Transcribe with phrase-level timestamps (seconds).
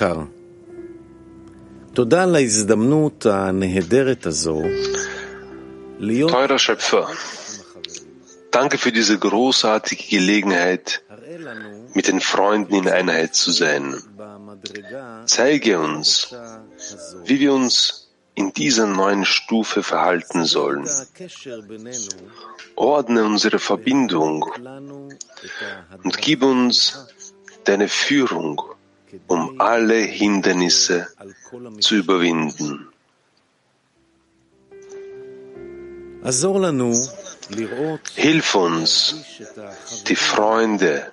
[0.00, 0.20] יקר,
[1.94, 4.62] תודה על ההזדמנות הנהדרת הזו
[5.98, 7.06] להיות Teurer Schöpfer,
[8.50, 11.02] danke für diese großartige Gelegenheit,
[11.94, 13.94] mit den Freunden in Einheit zu sein.
[14.16, 17.18] במדרגה Zeige uns, הזו.
[17.26, 20.86] wie wir uns in dieser neuen Stufe verhalten sollen.
[20.86, 22.08] הקשר בינינו
[22.76, 25.08] Ordne unsere Verbindung לנו
[25.44, 27.06] את und gib uns
[27.64, 28.69] deine Führung,
[29.27, 31.07] um alle Hindernisse
[31.79, 32.87] zu überwinden.
[38.15, 39.15] Hilf uns,
[40.07, 41.11] die Freunde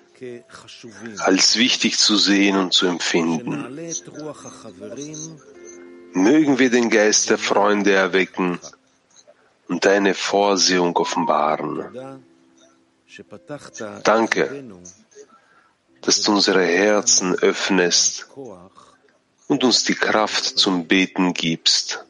[1.18, 3.78] als wichtig zu sehen und zu empfinden.
[6.12, 8.58] Mögen wir den Geist der Freunde erwecken
[9.68, 12.22] und deine Vorsehung offenbaren.
[14.04, 14.64] Danke,
[16.02, 18.26] dass du unsere Herzen öffnest
[19.48, 22.04] und uns die Kraft zum Beten gibst.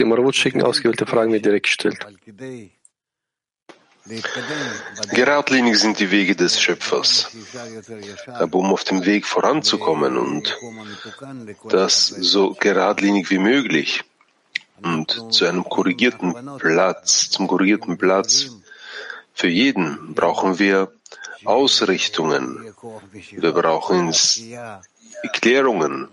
[0.00, 1.98] Im Ravut schicken ausgewählte Fragen wird direkt gestellt.
[5.12, 7.30] Geradlinig sind die Wege des Schöpfers.
[8.26, 10.56] Aber um auf dem Weg voranzukommen und
[11.68, 14.02] das so geradlinig wie möglich
[14.82, 18.50] und zu einem korrigierten Platz, zum korrigierten Platz
[19.34, 20.92] für jeden brauchen wir
[21.44, 22.74] Ausrichtungen.
[23.30, 24.14] Wir brauchen
[25.22, 26.08] Erklärungen,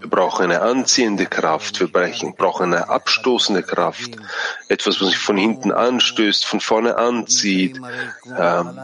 [0.00, 4.16] wir brauchen eine anziehende Kraft, wir brauchen eine abstoßende Kraft,
[4.68, 7.80] etwas, was sich von hinten anstößt, von vorne anzieht,
[8.38, 8.80] ähm,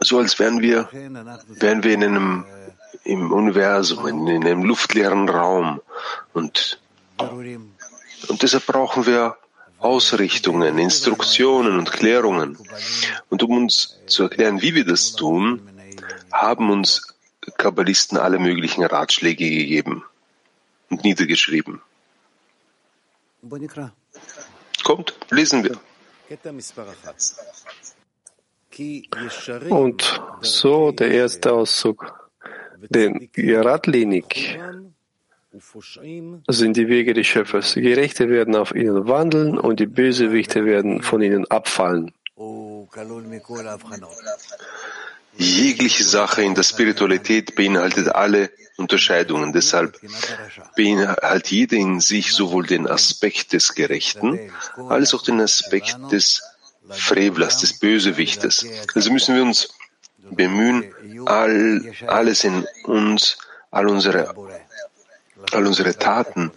[0.00, 2.44] so als wären wir, wären wir in einem,
[3.04, 5.80] im Universum, in, in einem luftleeren Raum.
[6.32, 6.80] Und,
[7.18, 9.36] und deshalb brauchen wir
[9.78, 12.58] Ausrichtungen, Instruktionen und Klärungen.
[13.28, 15.60] Und um uns zu erklären, wie wir das tun,
[16.32, 17.14] haben uns
[17.56, 20.04] Kabbalisten alle möglichen Ratschläge gegeben
[20.90, 21.80] und niedergeschrieben.
[24.84, 25.78] Kommt, lesen wir.
[29.70, 32.28] Und so der erste Auszug.
[32.90, 34.58] Denn geradlinig
[36.48, 37.74] sind die Wege des Schöpfers.
[37.74, 42.12] Gerechte werden auf ihnen wandeln und die Bösewichte werden von ihnen abfallen.
[45.38, 49.52] Jegliche Sache in der Spiritualität beinhaltet alle Unterscheidungen.
[49.52, 50.00] Deshalb
[50.76, 54.50] beinhaltet jede in sich sowohl den Aspekt des Gerechten
[54.88, 56.42] als auch den Aspekt des
[56.90, 58.66] Frevlers, des Bösewichtes.
[58.94, 59.68] Also müssen wir uns
[60.30, 60.92] bemühen,
[61.26, 63.38] all, alles in uns,
[63.70, 64.34] all unsere,
[65.52, 66.50] all unsere Taten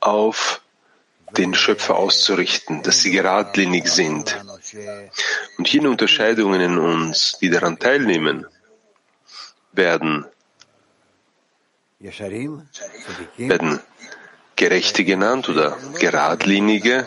[0.00, 0.61] auf
[1.36, 4.38] den Schöpfer auszurichten, dass sie geradlinig sind.
[5.58, 8.46] Und jene Unterscheidungen in uns, die daran teilnehmen,
[9.72, 10.26] werden,
[13.36, 13.80] werden
[14.56, 17.06] Gerechte genannt oder Geradlinige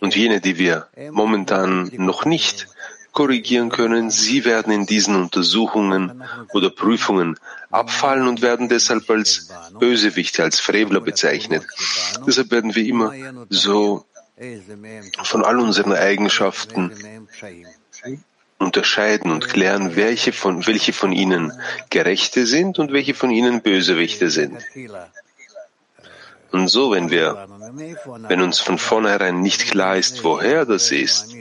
[0.00, 2.68] und jene, die wir momentan noch nicht
[3.16, 6.22] korrigieren können, sie werden in diesen Untersuchungen
[6.52, 7.38] oder Prüfungen
[7.70, 9.48] abfallen und werden deshalb als
[9.80, 11.66] Bösewichte, als Frevler bezeichnet.
[12.26, 13.14] Deshalb werden wir immer
[13.48, 14.04] so
[15.22, 16.92] von all unseren Eigenschaften
[18.58, 21.52] unterscheiden und klären, welche von, welche von ihnen
[21.88, 24.62] Gerechte sind und welche von ihnen Bösewichte sind.
[26.52, 27.46] Und so, wenn wir,
[28.28, 31.34] wenn uns von vornherein nicht klar ist, woher das ist,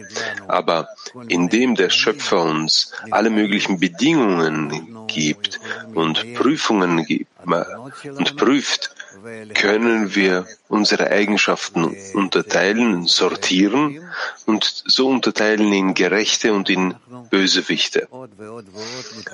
[0.47, 0.87] aber
[1.27, 5.59] indem der Schöpfer uns alle möglichen Bedingungen gibt
[5.93, 8.95] und Prüfungen gibt und prüft,
[9.55, 14.01] können wir unsere Eigenschaften unterteilen, sortieren
[14.45, 16.95] und so unterteilen in Gerechte und in
[17.31, 18.07] Bösewichte.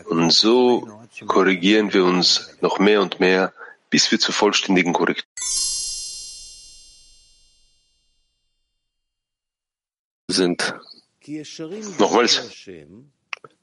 [0.05, 0.87] Und so
[1.27, 3.51] korrigieren wir uns noch mehr und mehr
[3.91, 5.29] bis wir zur vollständigen Korrektur
[10.27, 10.73] sind.
[11.99, 12.67] Nochmals.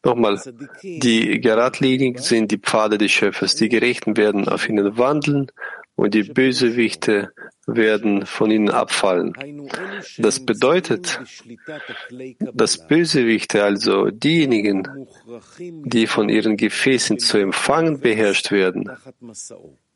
[0.05, 0.41] Nochmal,
[0.83, 3.57] die Geradlinien sind die Pfade des Schöpfers.
[3.57, 5.51] Die Gerechten werden auf ihnen wandeln
[5.97, 7.33] und die Bösewichte
[7.67, 9.33] werden von ihnen abfallen.
[10.19, 11.21] Das bedeutet,
[12.55, 15.09] dass Bösewichte, also diejenigen,
[15.59, 18.91] die von ihren Gefäßen zu empfangen beherrscht werden,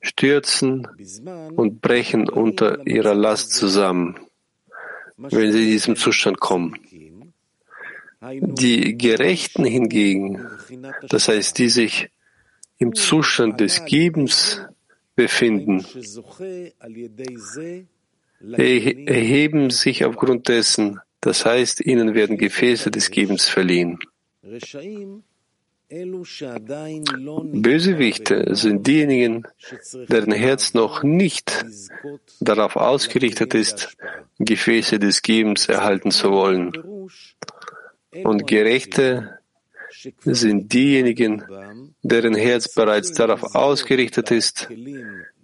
[0.02, 0.86] stürzen
[1.56, 4.18] und brechen unter ihrer Last zusammen,
[5.16, 6.76] wenn sie in diesem Zustand kommen.
[8.20, 10.46] Die Gerechten hingegen,
[11.08, 12.10] das heißt, die sich
[12.78, 14.60] im Zustand des Gebens
[15.16, 15.84] befinden,
[18.40, 23.98] erheben sich aufgrund dessen, das heißt, ihnen werden Gefäße des Gebens verliehen.
[27.52, 29.46] Bösewichte sind diejenigen,
[30.08, 31.66] deren Herz noch nicht
[32.40, 33.98] darauf ausgerichtet ist,
[34.38, 36.72] Gefäße des Gebens erhalten zu wollen.
[38.24, 39.38] Und Gerechte
[40.24, 41.44] sind diejenigen,
[42.02, 44.70] deren Herz bereits darauf ausgerichtet ist,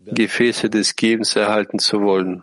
[0.06, 2.42] Gefäße des Gebens erhalten zu wollen,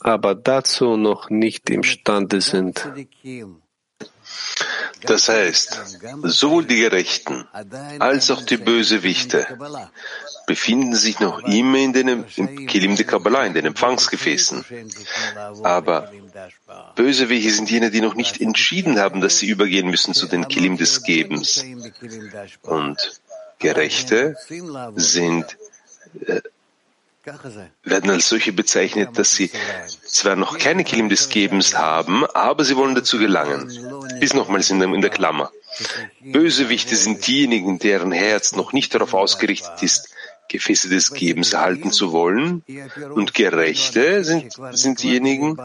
[0.00, 2.84] aber dazu noch nicht imstande sind.
[5.02, 7.46] Das heißt, sowohl die Gerechten
[7.98, 9.46] als auch die Bösewichte
[10.46, 14.64] befinden sich noch immer in den im Kilim de Kabbalah, in den Empfangsgefäßen.
[15.62, 16.10] Aber
[16.96, 20.76] Bösewichte sind jene, die noch nicht entschieden haben, dass sie übergehen müssen zu den Kilim
[20.76, 21.64] des Gebens.
[22.62, 23.20] Und
[23.58, 24.36] Gerechte
[24.96, 25.56] sind
[27.82, 29.50] werden als solche bezeichnet, dass sie
[30.06, 33.68] zwar noch keine Kilim des Gebens haben, aber sie wollen dazu gelangen.
[34.20, 35.50] Bis nochmals in der, in der Klammer.
[36.20, 40.08] Bösewichte sind diejenigen, deren Herz noch nicht darauf ausgerichtet ist,
[40.48, 42.64] Gefäße des Gebens erhalten zu wollen.
[43.14, 45.58] Und Gerechte sind, sind diejenigen,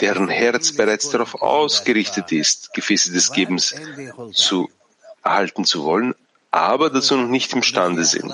[0.00, 3.74] deren Herz bereits darauf ausgerichtet ist, Gefäße des Gebens
[4.32, 4.70] zu
[5.24, 6.14] erhalten zu wollen,
[6.52, 8.30] aber dazu noch nicht imstande sind.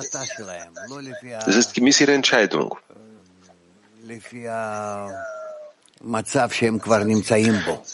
[1.47, 2.76] Das ist gemäß ihrer Entscheidung.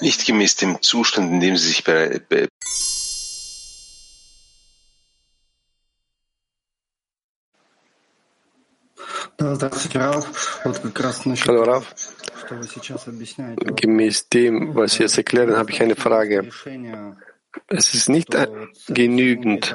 [0.01, 2.49] Nicht gemäß dem Zustand, in dem sie sich befinden.
[11.47, 11.95] Hallo Rav.
[13.77, 16.49] Gemäß dem, was Sie jetzt erklären, habe ich eine Frage.
[17.69, 18.37] Es ist nicht
[18.89, 19.75] genügend,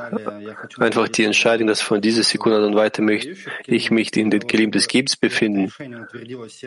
[0.77, 3.35] einfach die Entscheidung, dass von dieser Sekunde dann weiter möchte
[3.65, 5.71] ich mich in den Gelim des Gebens befinden,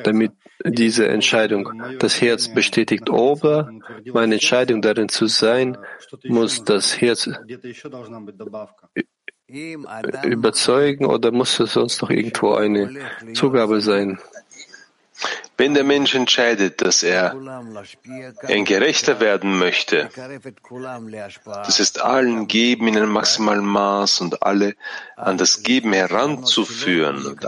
[0.04, 0.32] damit
[0.64, 3.10] diese Entscheidung das Herz bestätigt.
[3.10, 3.70] Aber
[4.12, 5.78] meine Entscheidung darin zu sein,
[6.24, 7.28] muss das Herz
[10.24, 12.90] überzeugen oder muss es sonst noch irgendwo eine
[13.34, 14.18] Zugabe sein.
[15.62, 17.36] Wenn der Mensch entscheidet, dass er
[18.42, 20.10] ein Gerechter werden möchte,
[21.44, 24.74] das ist allen Geben in einem maximalen Maß und alle
[25.14, 27.46] an das Geben heranzuführen und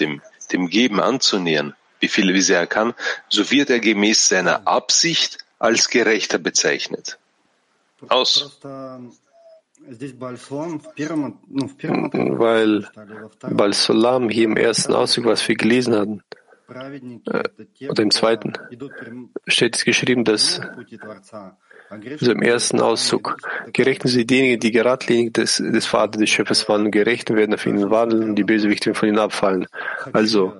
[0.00, 0.20] dem,
[0.50, 2.94] dem Geben anzunähern, wie viele, wie sehr er kann,
[3.28, 7.16] so wird er gemäß seiner Absicht als Gerechter bezeichnet.
[8.08, 8.58] Aus.
[8.60, 9.12] Weil
[13.40, 16.24] Balsolam hier im ersten Auszug, was wir gelesen hatten,
[16.68, 18.52] und im zweiten
[19.46, 20.60] steht es geschrieben, dass
[21.88, 23.36] also im ersten Auszug
[23.72, 27.90] gerechten sie diejenigen, die geradlinig des, des Vaters des Schöpfers waren, gerechten werden auf ihnen
[27.90, 29.66] wandeln und die Bösewichtigen von ihnen abfallen.
[30.12, 30.54] Also,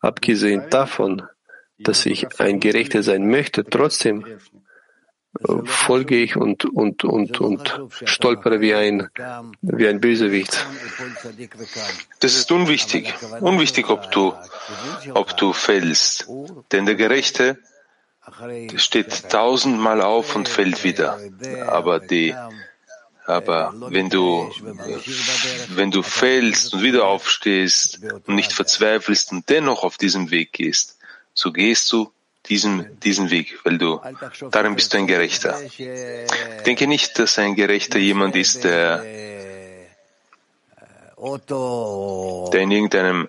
[0.00, 1.22] abgesehen davon,
[1.78, 4.24] dass ich ein Gerechter sein möchte, trotzdem
[5.64, 9.08] folge ich und, und, und, und stolpere wie ein,
[9.62, 10.66] wie ein Bösewicht.
[12.20, 13.14] Das ist unwichtig.
[13.40, 14.34] Unwichtig, ob du,
[15.14, 16.28] ob du fällst.
[16.72, 17.58] Denn der Gerechte
[18.76, 21.18] steht tausendmal auf und fällt wieder.
[21.66, 22.34] Aber die,
[23.26, 24.50] aber wenn du,
[25.70, 30.98] wenn du fällst und wieder aufstehst und nicht verzweifelst und dennoch auf diesem Weg gehst,
[31.34, 32.10] so gehst du
[32.48, 34.00] diesen, diesen Weg, weil du,
[34.50, 35.58] darin bist du ein Gerechter.
[36.64, 39.02] Denke nicht, dass ein Gerechter jemand ist, der,
[42.52, 43.28] der in irgendeinem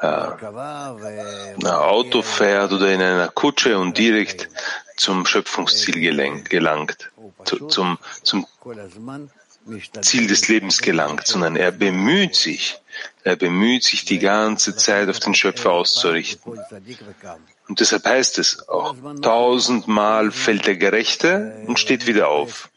[0.00, 4.48] äh, Auto fährt oder in einer Kutsche und direkt
[4.96, 7.10] zum Schöpfungsziel gelenk, gelangt,
[7.44, 8.46] zu, zum, zum
[10.02, 12.80] Ziel des Lebens gelangt, sondern er bemüht sich,
[13.22, 16.60] er bemüht sich die ganze Zeit auf den Schöpfer auszurichten.
[17.68, 22.70] Und deshalb heißt es auch, tausendmal fällt der Gerechte und steht wieder auf.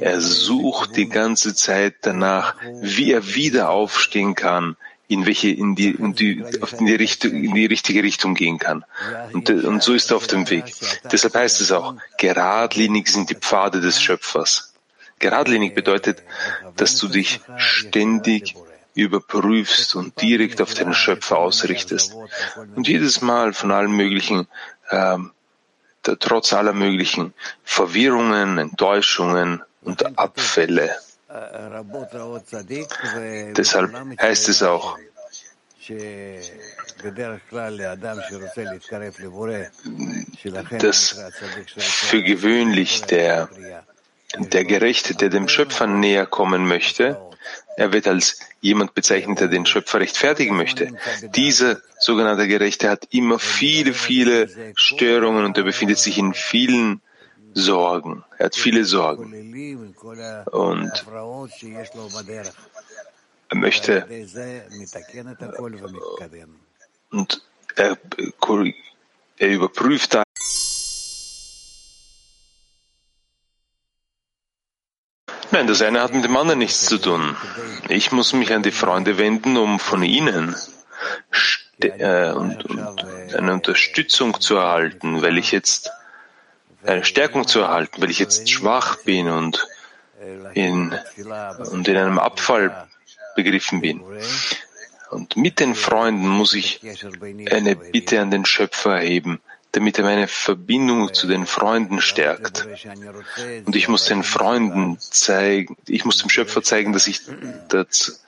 [0.00, 4.76] Er sucht die ganze Zeit danach, wie er wieder aufstehen kann,
[5.08, 6.42] in welche, in die, in die,
[6.78, 8.84] in die, Richtung, in die richtige Richtung gehen kann.
[9.32, 10.74] Und, und so ist er auf dem Weg.
[11.10, 14.74] Deshalb heißt es auch, geradlinig sind die Pfade des Schöpfers.
[15.18, 16.22] Geradlinig bedeutet,
[16.76, 18.54] dass du dich ständig
[18.96, 22.16] überprüfst und direkt auf den Schöpfer ausrichtest.
[22.74, 24.48] Und jedes Mal von allen möglichen,
[24.90, 25.32] ähm,
[26.02, 30.96] trotz aller möglichen Verwirrungen, Enttäuschungen und Abfälle.
[33.56, 34.98] Deshalb heißt es auch,
[40.78, 41.16] dass
[41.78, 43.48] für gewöhnlich der,
[44.38, 47.20] der Gerechte, der dem Schöpfer näher kommen möchte,
[47.76, 50.96] er wird als jemand bezeichnet, der den Schöpfer rechtfertigen möchte.
[51.34, 57.02] Dieser sogenannte Gerechte hat immer viele, viele Störungen und er befindet sich in vielen
[57.54, 58.24] Sorgen.
[58.38, 59.24] Er hat viele Sorgen.
[60.50, 61.06] Und
[63.48, 64.06] er möchte
[67.10, 67.42] und
[67.76, 67.98] er,
[69.38, 70.22] er überprüft da
[75.56, 77.34] Nein, das eine hat mit dem anderen nichts zu tun.
[77.88, 80.54] Ich muss mich an die Freunde wenden, um von ihnen
[81.80, 85.90] äh, und, und eine Unterstützung zu erhalten, weil ich jetzt
[86.84, 89.66] eine Stärkung zu erhalten, weil ich jetzt schwach bin und
[90.52, 90.94] in,
[91.70, 92.88] und in einem Abfall
[93.34, 94.04] begriffen bin.
[95.08, 96.82] Und mit den Freunden muss ich
[97.50, 99.40] eine Bitte an den Schöpfer erheben,
[99.76, 102.66] damit er meine Verbindung zu den Freunden stärkt.
[103.66, 107.20] Und ich muss den Freunden zeigen, ich muss dem Schöpfer zeigen, dass ich
[107.68, 108.24] das,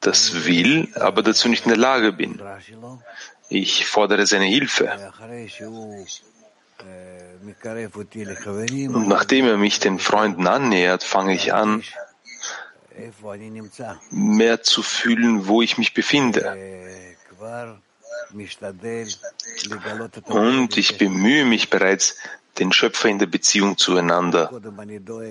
[0.00, 2.40] das will, aber dazu nicht in der Lage bin.
[3.50, 5.12] Ich fordere seine Hilfe.
[8.94, 11.82] Und nachdem er mich den Freunden annähert, fange ich an,
[14.10, 16.56] mehr zu fühlen, wo ich mich befinde.
[20.26, 22.16] Und ich bemühe mich bereits,
[22.58, 24.50] den Schöpfer in der Beziehung zueinander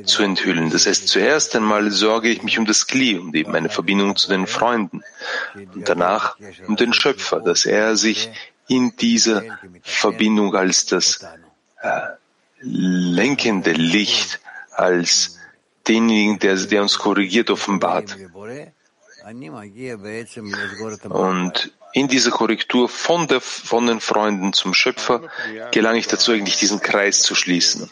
[0.06, 0.70] zu enthüllen.
[0.70, 4.30] Das heißt, zuerst einmal sorge ich mich um das Kli, um die, meine Verbindung zu
[4.30, 5.04] den Freunden
[5.54, 6.38] und danach
[6.68, 8.32] um den Schöpfer, dass er sich
[8.68, 9.44] in dieser
[9.82, 11.26] Verbindung als das
[11.82, 12.02] äh,
[12.62, 14.40] lenkende Licht,
[14.72, 15.40] als
[15.88, 18.16] denjenigen, der, der uns korrigiert, offenbart.
[21.10, 25.22] Und in dieser Korrektur von, der, von den Freunden zum Schöpfer
[25.72, 27.90] gelange ich dazu, eigentlich diesen Kreis zu schließen.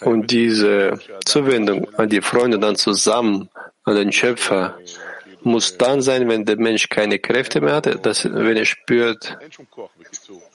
[0.00, 3.48] Und diese Zuwendung an die Freunde dann zusammen,
[3.84, 4.78] an den Schöpfer,
[5.44, 9.38] muss dann sein, wenn der Mensch keine Kräfte mehr hat, dass, wenn er spürt,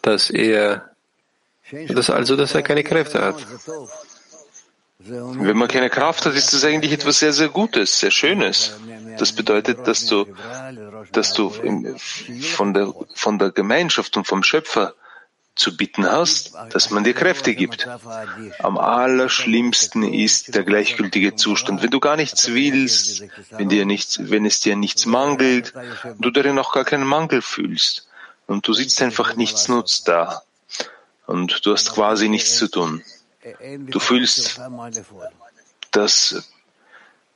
[0.01, 0.89] dass er,
[1.71, 3.35] dass also, dass er keine Kräfte hat.
[4.99, 8.73] Wenn man keine Kraft hat, ist das eigentlich etwas sehr, sehr Gutes, sehr Schönes.
[9.19, 10.25] Das bedeutet, dass du,
[11.11, 11.53] dass du
[12.41, 14.95] von der, von der Gemeinschaft und vom Schöpfer
[15.57, 17.87] zu bitten hast, dass man dir Kräfte gibt.
[18.59, 21.81] Am allerschlimmsten ist der gleichgültige Zustand.
[21.81, 25.73] Wenn du gar nichts willst, wenn, dir nichts, wenn es dir nichts mangelt,
[26.19, 28.07] du darin auch gar keinen Mangel fühlst
[28.45, 30.43] und du sitzt einfach nichts nutzt da
[31.25, 33.03] und du hast quasi nichts zu tun.
[33.87, 34.59] Du fühlst,
[35.91, 36.51] dass,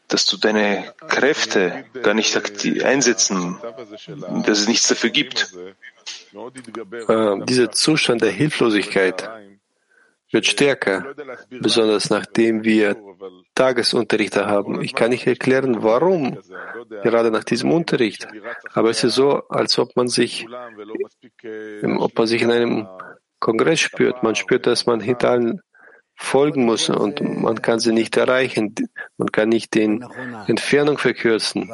[0.07, 2.35] dass du deine Kräfte gar nicht
[2.83, 3.57] einsetzen,
[4.45, 5.55] dass es nichts dafür gibt.
[6.33, 9.29] Äh, dieser Zustand der Hilflosigkeit
[10.31, 11.13] wird stärker,
[11.49, 12.95] besonders nachdem wir
[13.55, 14.81] Tagesunterricht haben.
[14.81, 16.39] Ich kann nicht erklären, warum,
[17.03, 18.27] gerade nach diesem Unterricht.
[18.73, 20.47] Aber es ist so, als ob man sich,
[21.97, 22.87] ob man sich in einem
[23.39, 24.23] Kongress spürt.
[24.23, 25.61] Man spürt, dass man hinter allen
[26.21, 28.75] folgen muss und man kann sie nicht erreichen.
[29.17, 29.99] Man kann nicht die
[30.47, 31.69] Entfernung verkürzen.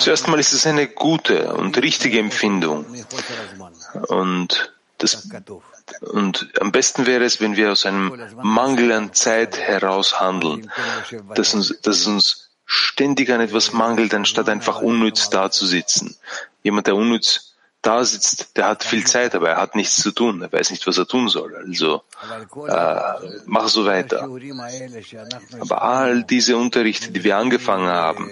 [0.00, 2.84] Zuerst mal ist es eine gute und richtige Empfindung.
[4.08, 5.28] Und, das,
[6.00, 10.70] und am besten wäre es, wenn wir aus einem Mangel an Zeit heraus handeln,
[11.34, 16.16] dass uns, dass uns ständig an etwas mangelt, anstatt einfach unnütz dazusitzen.
[16.62, 17.53] Jemand, der unnütz
[17.84, 20.86] da sitzt, der hat viel Zeit, aber er hat nichts zu tun, er weiß nicht,
[20.86, 21.54] was er tun soll.
[21.54, 22.02] Also
[22.66, 24.28] äh, mach so weiter.
[25.60, 28.30] Aber all diese Unterrichte, die wir angefangen haben,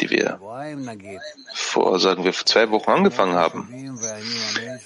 [0.00, 0.40] die wir
[1.54, 3.98] vor, sagen wir, vor zwei Wochen angefangen haben,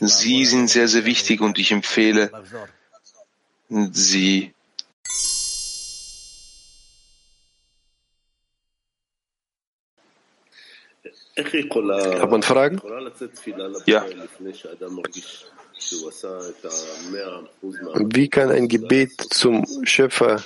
[0.00, 2.31] sie sind sehr, sehr wichtig und ich empfehle,
[3.69, 4.55] sie
[11.45, 12.81] Hat man Fragen?
[13.87, 14.05] Ja.
[18.15, 20.43] Wie kann ein Gebet zum Schöpfer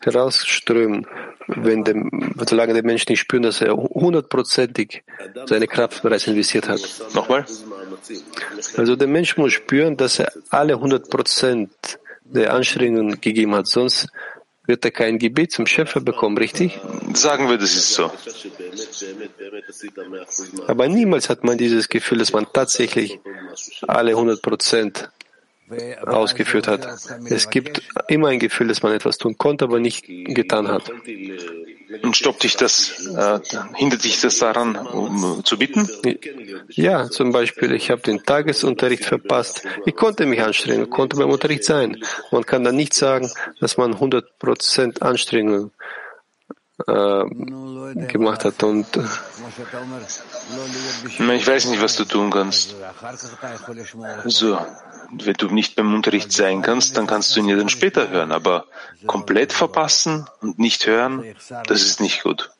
[0.00, 1.06] herausströmen,
[1.48, 5.02] wenn dem, solange der Mensch nicht spürt, dass er hundertprozentig
[5.46, 6.80] seine Kraft bereits investiert hat?
[7.14, 7.44] Nochmal?
[8.76, 11.70] Also der Mensch muss spüren, dass er alle hundert Prozent
[12.24, 14.08] der Anstrengungen gegeben hat, sonst
[14.66, 16.78] wird er kein Gebet zum Schöpfer bekommen, richtig?
[17.14, 18.10] Sagen wir, das ist so.
[20.66, 23.18] Aber niemals hat man dieses Gefühl, dass man tatsächlich
[23.86, 25.10] alle 100 Prozent
[26.04, 26.88] ausgeführt hat.
[27.28, 30.90] Es gibt immer ein Gefühl, dass man etwas tun konnte, aber nicht getan hat.
[32.02, 33.38] Und stoppt dich das, äh,
[33.74, 35.88] hindert dich das daran, um zu bitten?
[36.68, 39.66] Ja, zum Beispiel, ich habe den Tagesunterricht verpasst.
[39.86, 42.02] Ich konnte mich anstrengen, konnte beim Unterricht sein.
[42.32, 43.30] Man kann dann nicht sagen,
[43.60, 45.70] dass man 100% Anstrengung
[46.86, 47.24] äh,
[48.06, 48.86] gemacht hat und
[51.08, 52.76] Ich weiß nicht, was du tun kannst.
[54.24, 54.58] Also,
[55.10, 58.32] wenn du nicht beim Unterricht sein kannst, dann kannst du ihn ja dann später hören.
[58.32, 58.66] Aber
[59.06, 61.24] komplett verpassen und nicht hören,
[61.66, 62.50] das ist nicht gut.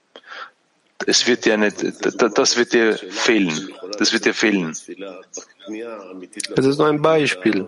[1.07, 3.71] Es wird dir nicht, das wird dir fehlen.
[3.99, 4.71] Das wird dir fehlen.
[4.71, 7.67] es ist nur ein Beispiel.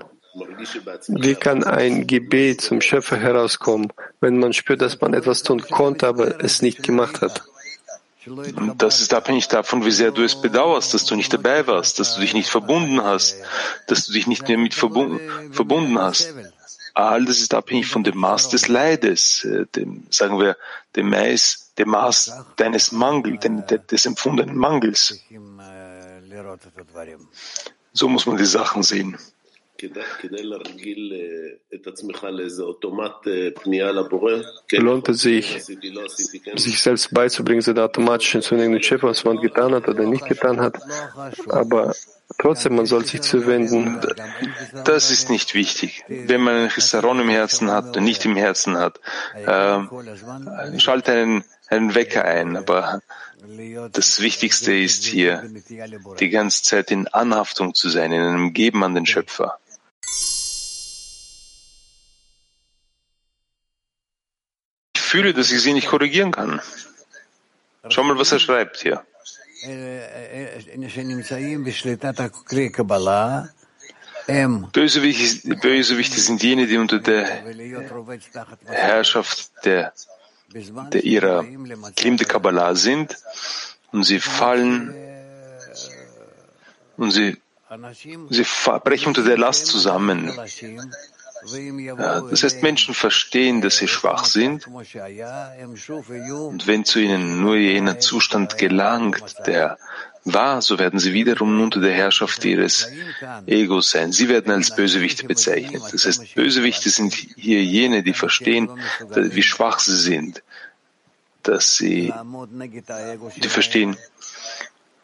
[1.09, 6.07] Wie kann ein Gebet zum Schöpfer herauskommen, wenn man spürt, dass man etwas tun konnte,
[6.07, 7.43] aber es nicht gemacht hat?
[8.31, 11.99] Und das ist abhängig davon, wie sehr du es bedauerst, dass du nicht dabei warst,
[11.99, 13.37] dass du dich nicht verbunden hast,
[13.87, 15.21] dass du dich nicht mehr mit verbunden,
[15.53, 16.35] verbunden hast.
[16.95, 20.57] All das ist abhängig von dem Maß des Leides, äh, dem, sagen wir,
[20.97, 23.47] dem Maß, dem Maß deines Mangels,
[23.89, 25.21] des empfundenen Mangels.
[27.93, 29.17] So muss man die Sachen sehen.
[34.73, 35.63] Lohnt es sich,
[36.57, 40.61] sich selbst beizubringen, so automatisch zu den Schöpfer, was man getan hat oder nicht getan
[40.61, 40.79] hat.
[41.49, 41.95] Aber
[42.39, 44.01] trotzdem, man soll sich zuwenden.
[44.85, 46.05] Das ist nicht wichtig.
[46.09, 49.01] Wenn man einen Chisaron im Herzen hat oder nicht im Herzen hat,
[49.35, 52.57] äh, schalte einen, einen Wecker ein.
[52.57, 53.01] Aber
[53.93, 55.49] das Wichtigste ist hier,
[56.19, 59.59] die ganze Zeit in Anhaftung zu sein, in einem Geben an den Schöpfer.
[65.09, 66.61] Fühle, dass ich sie nicht korrigieren kann.
[67.89, 69.03] Schau mal, was er schreibt hier.
[74.73, 77.25] Bösewichte, Bösewichte sind jene, die unter der
[78.67, 79.93] Herrschaft der,
[80.93, 81.45] der ihrer
[81.97, 83.17] Klim de Kabbalah sind
[83.91, 84.95] und sie fallen
[86.99, 87.39] und sie,
[88.31, 88.47] sie
[88.85, 90.33] brechen unter der Last zusammen.
[92.31, 94.67] Das heißt, Menschen verstehen, dass sie schwach sind.
[94.67, 99.79] Und wenn zu ihnen nur jener Zustand gelangt, der
[100.25, 102.91] war, so werden sie wiederum unter der Herrschaft ihres
[103.47, 104.13] Egos sein.
[104.13, 105.83] Sie werden als Bösewichte bezeichnet.
[105.93, 108.69] Das heißt, Bösewichte sind hier jene, die verstehen,
[109.11, 110.43] wie schwach sie sind,
[111.43, 112.13] dass sie,
[113.37, 113.97] die verstehen,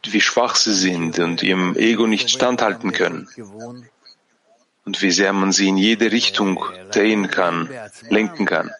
[0.07, 3.27] wie schwach sie sind und ihrem Ego nicht standhalten können
[4.85, 7.69] und wie sehr man sie in jede Richtung drehen kann,
[8.09, 8.71] lenken kann.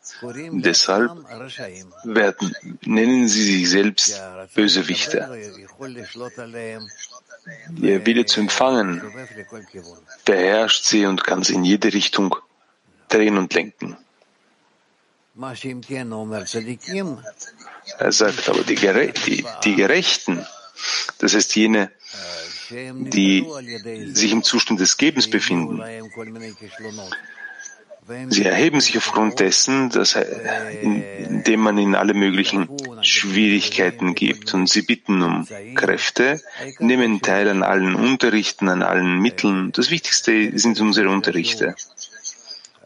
[0.51, 1.11] Deshalb
[2.03, 4.21] werden, nennen sie sich selbst
[4.53, 5.19] Bösewichte.
[7.81, 9.01] Ihr Wille zu empfangen
[10.23, 12.35] beherrscht sie und kann sie in jede Richtung
[13.09, 13.97] drehen und lenken.
[17.97, 20.45] Er sagt aber, die, Gere die, die Gerechten,
[21.19, 21.91] das heißt jene,
[22.69, 23.45] die
[24.13, 25.81] sich im Zustand des Gebens befinden.
[28.29, 30.15] Sie erheben sich aufgrund dessen, dass,
[30.81, 32.69] indem man ihnen alle möglichen
[33.01, 34.53] Schwierigkeiten gibt.
[34.53, 36.39] Und sie bitten um Kräfte,
[36.77, 39.71] nehmen teil an allen Unterrichten, an allen Mitteln.
[39.71, 41.75] Das Wichtigste sind unsere Unterrichte.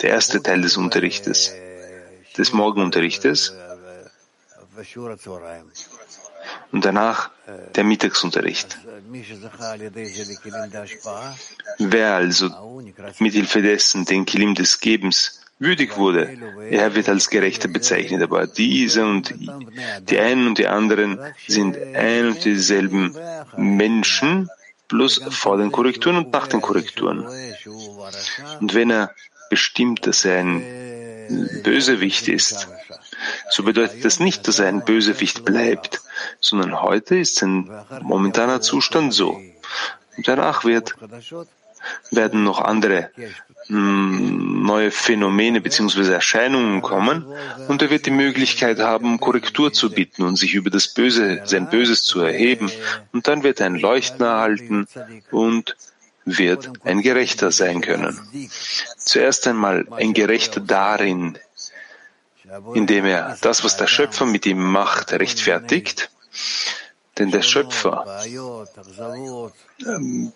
[0.02, 1.54] Der erste Teil des Unterrichtes,
[2.38, 3.54] des Morgenunterrichtes
[6.72, 7.32] und danach
[7.76, 8.80] der Mittagsunterricht.
[11.80, 12.82] Wer also
[13.20, 16.38] mit Hilfe dessen den Kilim des Gebens würdig wurde,
[16.70, 18.22] er wird als Gerechter bezeichnet.
[18.22, 19.34] Aber diese und
[20.10, 23.16] die einen und die anderen sind ein und dieselben
[23.58, 24.50] Menschen,
[24.88, 27.28] bloß vor den Korrekturen und nach den Korrekturen.
[28.60, 29.14] Und wenn er
[29.50, 30.64] bestimmt, dass er ein
[31.64, 32.68] Bösewicht ist,
[33.50, 36.02] so bedeutet das nicht, dass er ein Bösewicht bleibt,
[36.40, 37.70] sondern heute ist sein
[38.02, 39.40] momentaner Zustand so.
[40.26, 40.96] Danach wird,
[42.12, 43.12] werden noch andere
[43.68, 46.12] hm, neue Phänomene bzw.
[46.12, 47.26] Erscheinungen kommen
[47.68, 51.70] und er wird die Möglichkeit haben, Korrektur zu bitten und sich über das Böse, sein
[51.70, 52.72] Böses zu erheben.
[53.14, 54.88] Und dann wird er ein Leuchten erhalten
[55.32, 55.76] und
[56.26, 58.20] wird ein Gerechter sein können.
[58.98, 61.38] Zuerst einmal ein Gerechter darin,
[62.74, 66.10] indem er das, was der Schöpfer mit ihm macht, rechtfertigt.
[67.20, 68.06] Denn der Schöpfer
[69.86, 70.32] ähm,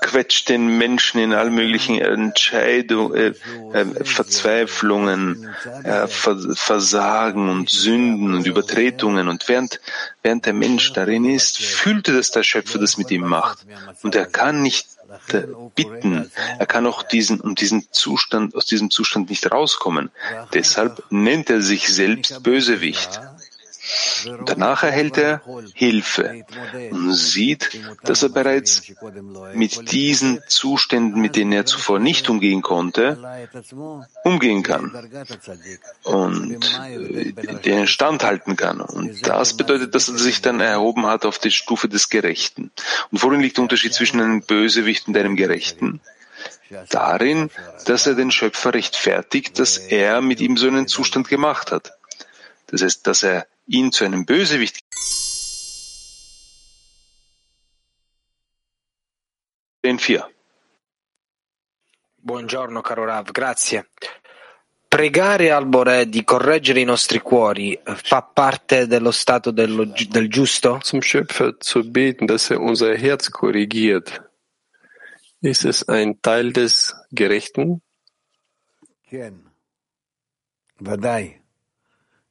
[0.00, 3.32] quetscht den Menschen in all möglichen Entscheidungen, äh,
[3.72, 5.48] äh, Verzweiflungen,
[5.84, 9.28] äh, Versagen und Sünden und Übertretungen.
[9.28, 9.80] Und während,
[10.22, 13.66] während der Mensch darin ist, fühlt er, dass der Schöpfer das mit ihm macht.
[14.02, 14.86] Und er kann nicht
[15.74, 16.30] bitten.
[16.58, 20.10] Er kann auch diesen, um diesen Zustand, aus diesem Zustand nicht rauskommen.
[20.52, 23.20] Deshalb nennt er sich selbst Bösewicht.
[24.46, 25.42] Danach erhält er
[25.74, 26.44] Hilfe
[26.90, 28.82] und sieht, dass er bereits
[29.54, 33.18] mit diesen Zuständen, mit denen er zuvor nicht umgehen konnte,
[34.24, 34.92] umgehen kann
[36.04, 37.32] und äh,
[37.64, 38.80] den standhalten kann.
[38.80, 42.70] Und das bedeutet, dass er sich dann erhoben hat auf die Stufe des Gerechten.
[43.10, 46.00] Und worin liegt der Unterschied zwischen einem Bösewicht und einem Gerechten?
[46.88, 47.50] Darin,
[47.84, 51.92] dass er den Schöpfer rechtfertigt, dass er mit ihm so einen Zustand gemacht hat.
[52.68, 54.80] Das heißt, dass er ihn zu einem Bösewicht
[59.82, 60.28] den vier.
[62.16, 63.88] Buongiorno caro Rav, grazie.
[64.86, 70.78] Pregare al Boré di correggere i nostri cuori fa parte dello stato dello, del giusto?
[70.82, 74.22] Zum Schöpfer zu beten, dass er unser Herz korrigiert.
[75.40, 77.82] Ist es ein Teil des Gerechten?
[79.08, 79.50] Ken.
[80.78, 81.41] Vadai.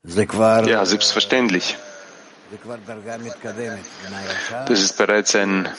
[0.03, 1.77] Ja, selbstverständlich.
[4.67, 5.69] Das ist bereits ein,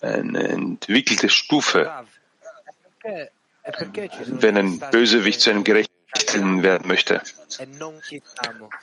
[0.00, 1.90] eine entwickelte Stufe.
[4.26, 7.22] Wenn ein Bösewicht zu einem Gerechten werden möchte.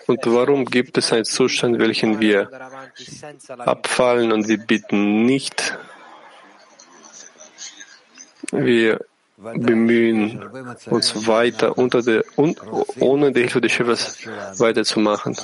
[0.05, 2.49] Und warum gibt es einen Zustand, welchen wir
[3.59, 5.77] abfallen und wir bitten nicht?
[8.51, 8.99] Wir
[9.37, 10.41] bemühen,
[10.87, 12.55] uns weiter unter der, un,
[12.99, 14.27] ohne die Hilfe des Schöpfers
[14.59, 15.37] weiterzumachen.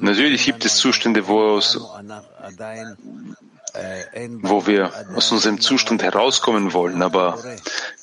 [0.00, 1.78] Natürlich gibt es Zustände, wo, aus,
[4.42, 7.42] wo wir aus unserem Zustand herauskommen wollen, aber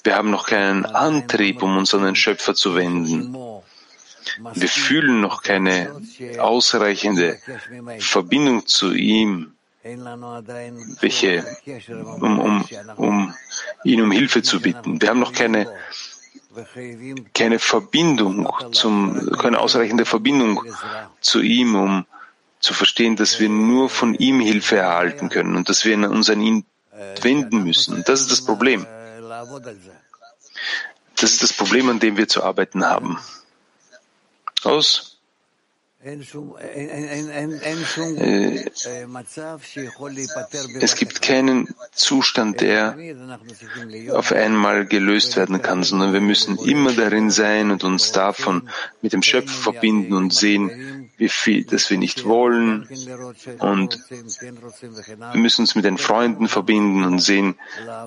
[0.03, 3.35] wir haben noch keinen Antrieb, um uns an den Schöpfer zu wenden.
[4.55, 6.01] Wir fühlen noch keine
[6.39, 7.37] ausreichende
[7.99, 9.54] Verbindung zu ihm
[9.85, 11.45] welche,
[12.19, 12.65] um, um,
[12.97, 13.33] um
[13.83, 14.99] ihn um Hilfe zu bitten.
[14.99, 15.71] Wir haben noch keine,
[17.33, 20.63] keine Verbindung zum, keine ausreichende Verbindung
[21.21, 22.05] zu ihm, um
[22.59, 26.41] zu verstehen, dass wir nur von ihm Hilfe erhalten können und dass wir uns an
[26.41, 26.65] ihn
[27.21, 28.03] wenden müssen.
[28.07, 28.87] Das ist das Problem.
[31.15, 33.19] Das ist das Problem, an dem wir zu arbeiten haben.
[34.63, 35.14] Aus.
[40.79, 42.95] Es gibt keinen Zustand, der
[44.11, 48.69] auf einmal gelöst werden kann, sondern wir müssen immer darin sein und uns davon
[49.01, 52.87] mit dem Schöpfer verbinden und sehen, wie viel, dass wir nicht wollen.
[53.57, 57.55] Und wir müssen uns mit den Freunden verbinden und sehen,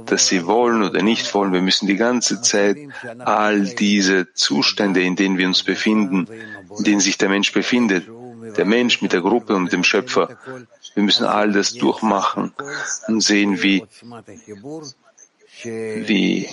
[0.07, 1.53] dass sie wollen oder nicht wollen.
[1.53, 2.77] Wir müssen die ganze Zeit
[3.19, 6.29] all diese Zustände, in denen wir uns befinden,
[6.77, 8.09] in denen sich der Mensch befindet.
[8.57, 10.39] Der Mensch mit der Gruppe und dem Schöpfer.
[10.95, 12.53] Wir müssen all das durchmachen
[13.09, 13.85] und sehen, wie,
[15.63, 16.49] wie,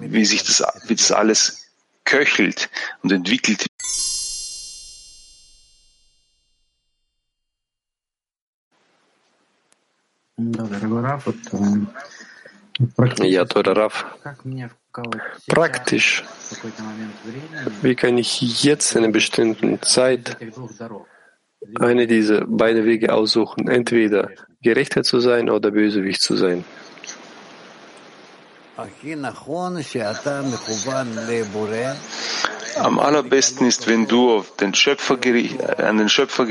[0.00, 1.66] wie sich das, wie das alles
[2.04, 2.68] köchelt
[3.02, 3.66] und entwickelt.
[10.36, 11.86] Доброго рапорту.
[13.22, 14.06] Ja, teurer Raff.
[15.48, 16.24] Praktisch.
[17.82, 20.36] Wie kann ich jetzt in einer bestimmten Zeit
[21.78, 24.30] eine dieser beiden Wege aussuchen, entweder
[24.62, 26.64] gerechter zu sein oder bösewicht zu sein?
[32.76, 36.46] Am allerbesten ist, wenn du auf den Schöpfer, äh, an den Schöpfer,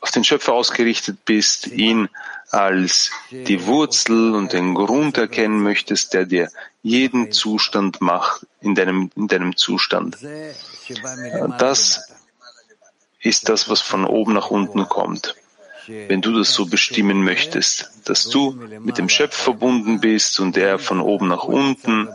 [0.00, 2.08] auf den Schöpfer ausgerichtet bist, ihn
[2.50, 6.50] als die Wurzel und den Grund erkennen möchtest, der dir
[6.82, 10.22] jeden Zustand macht in deinem, in deinem Zustand.
[10.22, 10.54] Äh,
[11.58, 12.10] das
[13.20, 15.34] ist das, was von oben nach unten kommt
[15.88, 20.78] wenn du das so bestimmen möchtest, dass du mit dem Schöpfer verbunden bist und er
[20.78, 22.08] von oben nach unten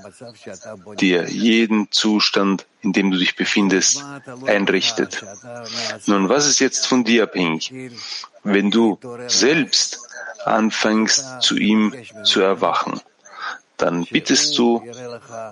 [1.00, 4.04] dir jeden Zustand, in dem du dich befindest,
[4.46, 5.24] einrichtet.
[6.06, 7.74] Nun, was ist jetzt von dir abhängig?
[8.44, 10.00] Wenn du selbst
[10.46, 13.02] anfängst, zu ihm zu erwachen
[13.78, 14.82] dann bittest du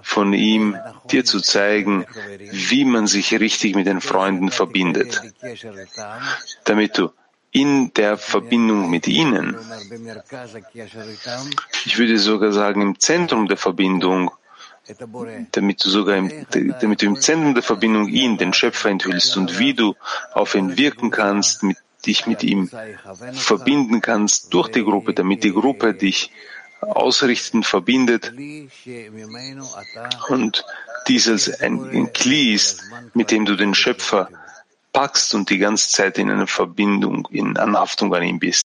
[0.04, 0.78] von ihm,
[1.12, 2.06] dir zu zeigen,
[2.52, 5.22] wie man sich richtig mit den Freunden verbindet,
[6.64, 7.10] damit du
[7.52, 9.58] in der Verbindung mit ihnen.
[11.86, 14.32] Ich würde sogar sagen, im Zentrum der Verbindung,
[15.52, 16.32] damit du sogar im,
[16.82, 19.96] damit du im Zentrum der Verbindung ihn, den Schöpfer, enthüllst und wie du
[20.34, 22.70] auf ihn wirken kannst, mit, dich mit ihm
[23.34, 26.32] verbinden kannst durch die Gruppe, damit die Gruppe dich
[26.82, 28.34] ausrichten, verbindet
[30.30, 30.66] und
[31.08, 32.84] dies als ein, ein Kli ist,
[33.14, 34.30] mit dem du den Schöpfer
[34.94, 38.64] packst und die ganze Zeit in einer Verbindung, in Anhaftung an ihm bist.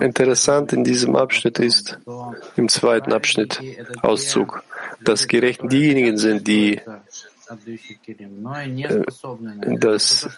[0.00, 1.98] Interessant in diesem Abschnitt ist,
[2.56, 3.60] im zweiten Abschnitt,
[4.02, 4.62] Auszug,
[5.00, 6.80] dass gerecht diejenigen sind, die
[9.80, 10.28] dass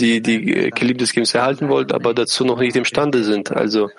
[0.00, 3.52] die die Kelim des Gebens erhalten wollen, aber dazu noch nicht imstande sind.
[3.52, 3.90] Also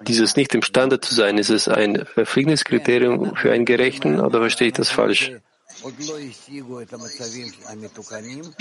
[0.00, 4.74] dieses nicht imstande zu sein, ist es ein Verpflichtungskriterium für einen Gerechten oder verstehe ich
[4.74, 5.32] das falsch?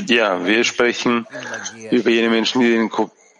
[0.07, 1.25] Ja, wir sprechen
[1.91, 2.91] über jene Menschen, die den,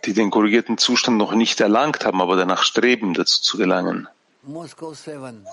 [0.06, 4.08] die den korrigierten Zustand noch nicht erlangt haben, aber danach streben, dazu zu gelangen.
[4.44, 5.46] Moscow 7.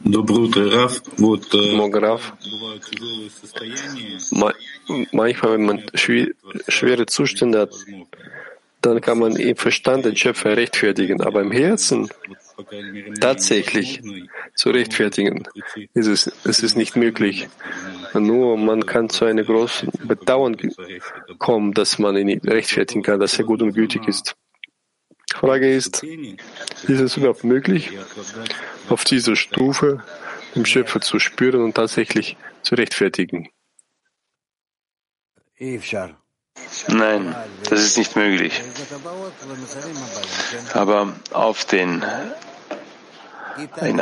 [0.00, 1.00] Доброе утро, Раф.
[1.16, 2.32] Вот, э, Morgen, Raf.
[2.44, 4.52] бывают тяжелые состояния, Ma-
[5.12, 6.34] Manchmal, wenn man schwi-
[6.68, 7.72] schwere Zustände hat,
[8.82, 13.10] dann kann man im Verstand den Schöpfer rechtfertigen, aber im Herzen вот, по крайней мере,
[13.12, 15.44] мне tatsächlich невозможно, zu rechtfertigen
[15.94, 17.48] ist es, es ist nicht möglich.
[18.12, 20.70] Nur man kann zu einem großen Bedauern ge-
[21.38, 24.36] kommen, dass man ihn rechtfertigen kann, dass er gut und gütig ist.
[25.35, 27.91] Frage ist, ist es überhaupt möglich,
[28.89, 30.03] auf dieser Stufe
[30.55, 33.49] dem Schöpfer zu spüren und tatsächlich zu rechtfertigen?
[36.87, 37.35] Nein,
[37.69, 38.61] das ist nicht möglich.
[40.73, 42.03] Aber auf den
[43.81, 44.01] in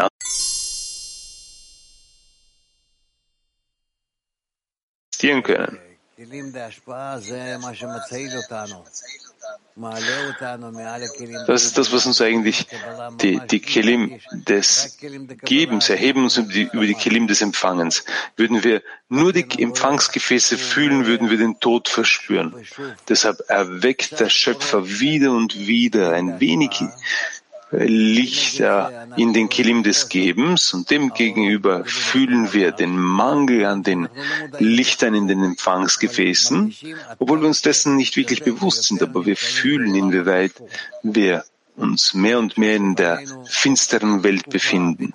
[5.43, 5.79] können.
[11.47, 12.67] Das ist das, was uns eigentlich
[13.21, 14.97] die, die Kelim des
[15.43, 18.03] Gebens erheben uns über die, über die Kelim des Empfangens.
[18.35, 22.55] Würden wir nur die Empfangsgefäße fühlen, würden wir den Tod verspüren.
[23.07, 26.81] Deshalb erweckt der Schöpfer wieder und wieder ein wenig
[27.71, 34.07] Lichter in den Kelim des Gebens und demgegenüber fühlen wir den Mangel an den
[34.57, 36.73] Lichtern in den Empfangsgefäßen,
[37.19, 40.53] obwohl wir uns dessen nicht wirklich bewusst sind, aber wir fühlen, inwieweit
[41.03, 41.43] wir
[41.77, 45.13] uns mehr und mehr in der finsteren Welt befinden.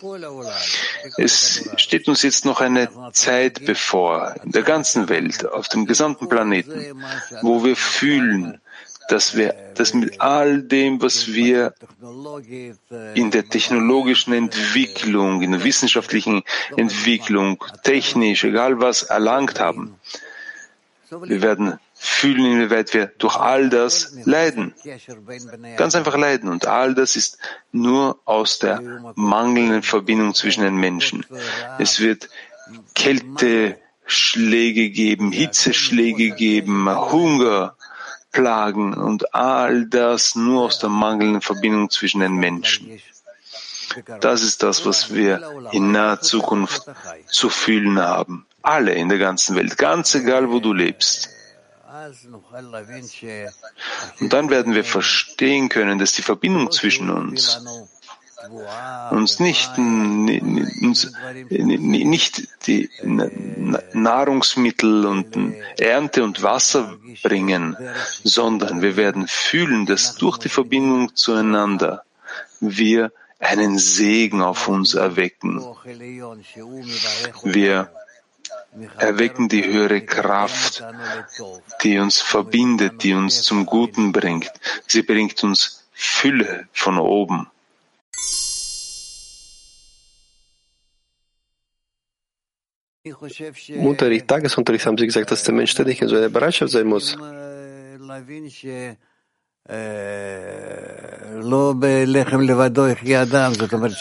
[1.16, 6.28] Es steht uns jetzt noch eine Zeit bevor, in der ganzen Welt, auf dem gesamten
[6.28, 7.02] Planeten,
[7.42, 8.60] wo wir fühlen,
[9.12, 11.74] dass wir das mit all dem, was wir
[13.14, 16.44] in der technologischen Entwicklung, in der wissenschaftlichen
[16.78, 19.96] Entwicklung, technisch, egal was, erlangt haben,
[21.10, 24.72] wir werden fühlen, inwieweit wir durch all das leiden.
[25.76, 26.48] Ganz einfach leiden.
[26.48, 27.36] Und all das ist
[27.70, 28.80] nur aus der
[29.14, 31.26] mangelnden Verbindung zwischen den Menschen.
[31.78, 32.30] Es wird
[32.94, 37.76] Kälteschläge geben, Hitzeschläge geben, Hunger,
[38.32, 43.00] Plagen und all das nur aus der mangelnden Verbindung zwischen den Menschen.
[44.20, 46.82] Das ist das, was wir in naher Zukunft
[47.26, 48.46] zu fühlen haben.
[48.62, 51.28] Alle in der ganzen Welt, ganz egal, wo du lebst.
[54.20, 57.60] Und dann werden wir verstehen können, dass die Verbindung zwischen uns
[59.10, 61.12] uns nicht, uns
[61.78, 62.90] nicht die
[63.92, 65.36] Nahrungsmittel und
[65.78, 67.76] Ernte und Wasser bringen,
[68.24, 72.04] sondern wir werden fühlen, dass durch die Verbindung zueinander
[72.60, 75.60] wir einen Segen auf uns erwecken.
[77.42, 77.90] Wir
[78.98, 80.84] erwecken die höhere Kraft,
[81.82, 84.52] die uns verbindet, die uns zum Guten bringt.
[84.86, 87.48] Sie bringt uns Fülle von oben.
[93.04, 96.86] Im Unterricht, Tagesunterricht haben Sie gesagt, dass der Mensch ständig in so einer Bereitschaft sein
[96.86, 97.16] muss.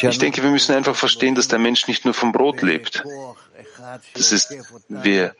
[0.09, 3.03] Ich denke, wir müssen einfach verstehen, dass der Mensch nicht nur vom Brot lebt.
[4.13, 4.55] Das ist,
[4.87, 5.35] wir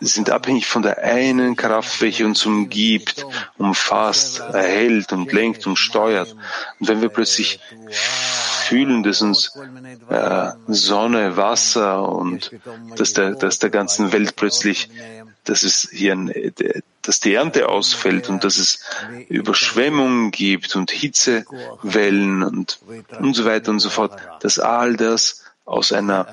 [0.00, 3.24] sind abhängig von der einen Kraft, welche uns umgibt,
[3.56, 6.36] umfasst, erhält und lenkt und steuert.
[6.78, 7.60] Und wenn wir plötzlich
[8.70, 9.58] fühlen, dass uns
[10.08, 12.52] äh, Sonne, Wasser und
[12.96, 14.88] dass der, dass der ganzen Welt plötzlich,
[15.42, 16.32] dass es hier ein,
[17.02, 18.84] dass die Ernte ausfällt und dass es
[19.28, 22.78] Überschwemmungen gibt und Hitzewellen und,
[23.18, 26.28] und so weiter und so fort, dass all das aus einer,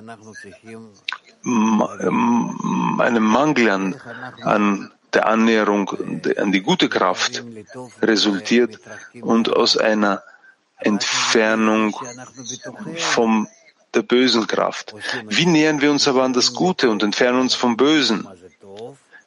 [2.99, 3.95] einem Mangel an,
[4.43, 5.89] an der Annäherung
[6.37, 7.43] an die gute Kraft
[7.99, 8.79] resultiert
[9.21, 10.21] und aus einer
[10.79, 11.95] Entfernung
[12.97, 13.47] vom
[13.93, 14.93] der bösen Kraft.
[15.27, 18.27] Wie nähern wir uns aber an das Gute und entfernen uns vom Bösen?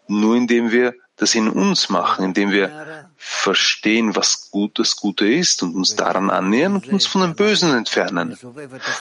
[0.07, 5.63] Nur indem wir das in uns machen, indem wir verstehen, was gut das Gute ist
[5.63, 8.39] und uns daran annähern und uns von dem Bösen entfernen.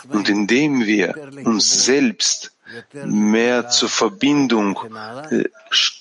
[0.10, 2.52] Und indem wir uns selbst
[2.94, 4.80] mehr zur Verbindung,
[5.32, 5.46] äh,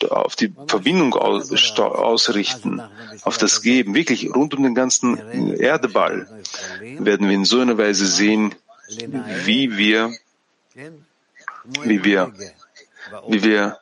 [0.09, 2.83] auf die Verbindung ausrichten,
[3.23, 5.19] auf das Geben, wirklich rund um den ganzen
[5.55, 6.29] Erdeball,
[6.81, 8.55] werden wir in so einer Weise sehen,
[9.45, 10.13] wie wir,
[11.83, 12.33] wie wir,
[13.27, 13.79] wie wir,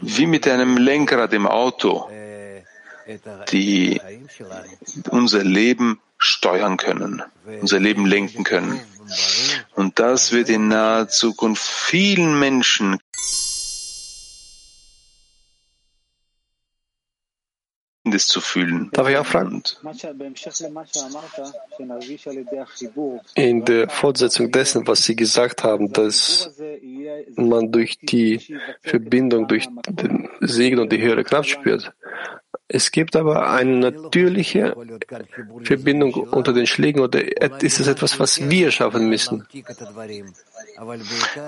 [0.00, 2.08] wie mit einem Lenkrad im Auto,
[3.50, 4.00] die
[5.10, 7.22] unser Leben steuern können,
[7.60, 8.80] unser Leben lenken können.
[9.74, 12.98] Und das wird in naher Zukunft vielen Menschen
[18.10, 18.90] das zu fühlen.
[18.92, 19.62] Darf ich auch fragen?
[23.34, 26.50] In der Fortsetzung dessen, was Sie gesagt haben, dass
[27.36, 31.92] man durch die Verbindung, durch den Segen und die höhere Kraft spürt.
[32.68, 34.76] Es gibt aber eine natürliche
[35.62, 37.22] Verbindung unter den Schlägen oder
[37.62, 39.46] ist es etwas, was wir schaffen müssen?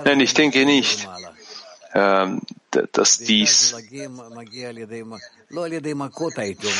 [0.05, 1.07] Nein, ich denke nicht,
[1.93, 2.41] ähm,
[2.93, 3.75] dass dies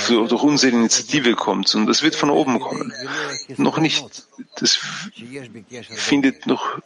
[0.08, 2.93] durch unsere Initiative kommt, und das wird von oben kommen.
[3.58, 4.80] Noch nicht, das
[5.95, 6.80] findet noch,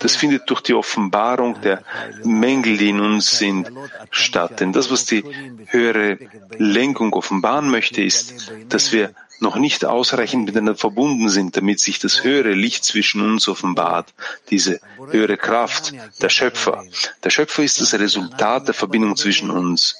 [0.00, 1.82] das findet durch die Offenbarung der
[2.24, 3.70] Mängel, die in uns sind,
[4.10, 4.60] statt.
[4.60, 5.24] Denn das, was die
[5.66, 6.18] höhere
[6.56, 12.24] Lenkung offenbaren möchte, ist, dass wir noch nicht ausreichend miteinander verbunden sind, damit sich das
[12.24, 14.12] höhere Licht zwischen uns offenbart,
[14.50, 14.80] diese
[15.10, 16.84] höhere Kraft, der Schöpfer.
[17.22, 19.96] Der Schöpfer ist das Resultat der Verbindung zwischen uns.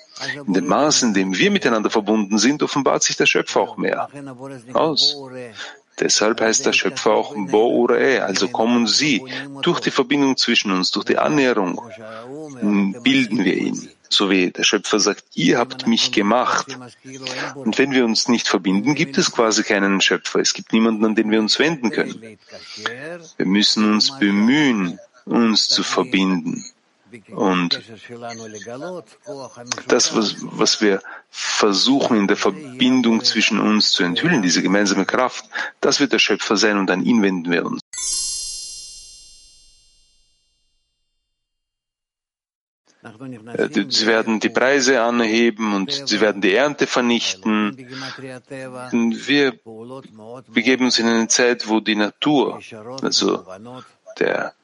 [0.47, 4.09] In dem Maß, in dem wir miteinander verbunden sind, offenbart sich der Schöpfer auch mehr
[4.73, 5.17] aus.
[6.01, 9.23] Deshalb heißt der Schöpfer auch Bo-Ure, also kommen Sie.
[9.63, 11.81] Durch die Verbindung zwischen uns, durch die Annäherung
[13.03, 13.89] bilden wir ihn.
[14.11, 16.79] So wie der Schöpfer sagt, ihr habt mich gemacht.
[17.55, 20.41] Und wenn wir uns nicht verbinden, gibt es quasi keinen Schöpfer.
[20.41, 22.39] Es gibt niemanden, an den wir uns wenden können.
[23.37, 26.65] Wir müssen uns bemühen, uns zu verbinden.
[27.31, 27.81] Und
[29.87, 35.45] das, was, was wir versuchen in der Verbindung zwischen uns zu enthüllen, diese gemeinsame Kraft,
[35.81, 37.81] das wird der Schöpfer sein und an ihn wenden wir uns.
[43.55, 47.77] Äh, Sie werden die Preise anheben und sie werden die Ernte vernichten.
[47.77, 49.59] Wir
[50.49, 52.61] begeben uns in eine Zeit, wo die Natur,
[53.03, 53.47] also
[54.19, 54.55] der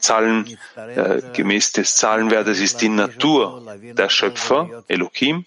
[0.00, 5.46] Zahlen, äh, gemäß des Zahlenwertes ist die Natur der Schöpfer, Elohim.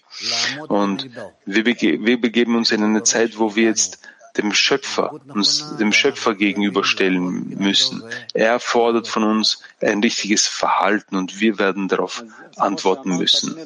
[0.68, 1.08] Und
[1.46, 4.00] wir, bege wir begeben uns in eine Zeit, wo wir jetzt
[4.38, 8.02] dem Schöpfer, uns dem Schöpfer gegenüberstellen müssen.
[8.32, 12.24] Er fordert von uns ein richtiges Verhalten und wir werden darauf
[12.56, 13.56] antworten müssen.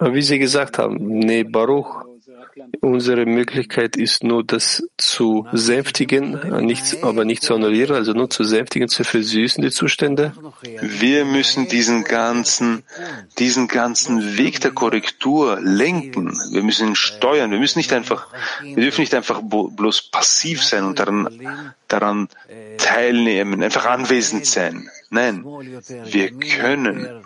[0.00, 2.04] Wie Sie gesagt haben, nee, Baruch,
[2.80, 8.44] unsere Möglichkeit ist nur, das zu sänftigen, nicht, aber nicht zu annullieren, also nur zu
[8.44, 10.32] sänftigen, zu versüßen, die Zustände.
[10.80, 12.84] Wir müssen diesen ganzen,
[13.38, 16.32] diesen ganzen Weg der Korrektur lenken.
[16.52, 17.50] Wir müssen ihn steuern.
[17.50, 18.28] Wir müssen nicht einfach,
[18.62, 22.28] wir dürfen nicht einfach bloß passiv sein und daran, daran
[22.78, 24.88] teilnehmen, einfach anwesend sein.
[25.10, 25.44] Nein,
[26.04, 27.24] wir können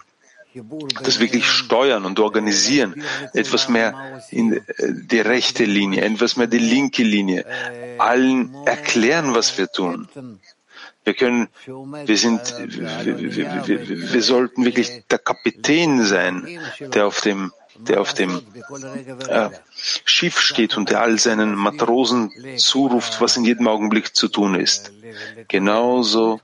[1.03, 4.63] das wirklich steuern und organisieren, etwas mehr in äh,
[5.13, 7.45] die rechte Linie, etwas mehr die linke Linie,
[7.99, 10.09] allen erklären, was wir tun.
[11.05, 17.21] Wir können, wir sind, wir, wir, wir, wir sollten wirklich der Kapitän sein, der auf
[17.21, 18.43] dem, der auf dem
[19.29, 19.51] äh,
[20.05, 24.93] Schiff steht und der all seinen Matrosen zuruft, was in jedem Augenblick zu tun ist.
[25.49, 26.41] Genauso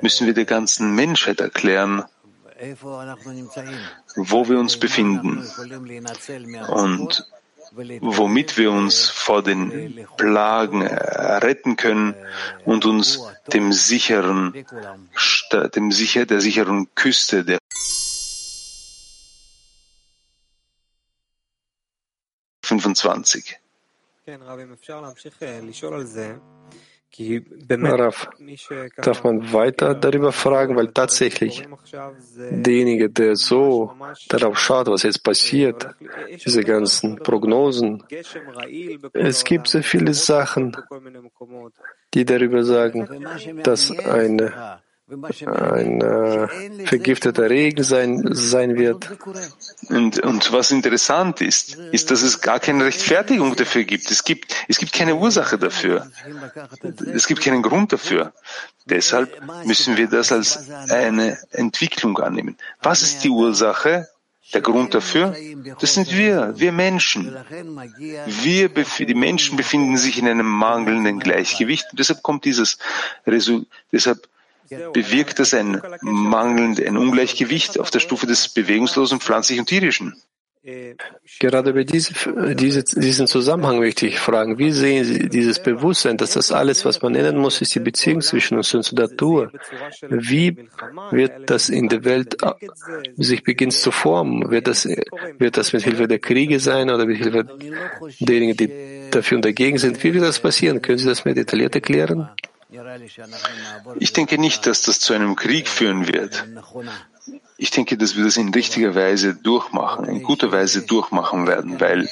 [0.00, 2.04] müssen wir der ganzen Menschheit erklären,
[4.16, 5.46] wo wir uns befinden
[6.68, 7.26] und
[8.00, 12.14] womit wir uns vor den Plagen retten können
[12.64, 13.20] und uns
[13.52, 14.54] dem sicheren,
[15.74, 17.57] dem sicher, der sicheren Küste der
[22.80, 23.58] 25.
[27.98, 28.28] Raff,
[28.96, 31.66] darf man weiter darüber fragen, weil tatsächlich
[32.36, 33.92] derjenige, der so
[34.28, 35.88] darauf schaut, was jetzt passiert,
[36.44, 38.04] diese ganzen Prognosen,
[39.14, 40.76] es gibt sehr viele Sachen,
[42.14, 43.26] die darüber sagen,
[43.62, 49.08] dass eine, ein äh, vergifteter Regen sein, sein wird.
[49.88, 54.10] Und, und was interessant ist, ist, dass es gar keine Rechtfertigung dafür gibt.
[54.10, 56.10] Es gibt, es gibt keine Ursache dafür.
[57.14, 58.34] Es gibt keinen Grund dafür.
[58.84, 59.30] Deshalb
[59.64, 62.58] müssen wir das als eine Entwicklung annehmen.
[62.82, 64.08] Was ist die Ursache?
[64.54, 65.36] Der Grund dafür,
[65.78, 67.36] das sind wir, wir Menschen.
[68.26, 72.78] Wir, die Menschen befinden sich in einem mangelnden Gleichgewicht und deshalb kommt dieses
[73.26, 74.26] Resul deshalb
[74.92, 80.14] bewirkt das ein mangelnd, ein Ungleichgewicht auf der Stufe des bewegungslosen, pflanzlichen und tierischen.
[81.40, 82.12] Gerade über diese,
[82.54, 84.58] diese, diesen Zusammenhang möchte ich fragen.
[84.58, 88.20] Wie sehen Sie dieses Bewusstsein, dass das alles, was man ändern muss, ist die Beziehung
[88.20, 89.52] zwischen uns und zur Natur?
[90.08, 90.68] Wie
[91.10, 92.52] wird das in der Welt äh,
[93.16, 94.50] sich beginnt zu formen?
[94.50, 94.86] Wird das,
[95.38, 97.46] wird das mit Hilfe der Kriege sein oder mit Hilfe
[98.20, 100.02] derjenigen, die dafür und dagegen sind?
[100.02, 100.82] Wie wird das passieren?
[100.82, 102.28] Können Sie das mehr detailliert erklären?
[103.98, 106.44] Ich denke nicht, dass das zu einem Krieg führen wird.
[107.56, 112.08] Ich denke, dass wir das in richtiger Weise durchmachen, in guter Weise durchmachen werden, weil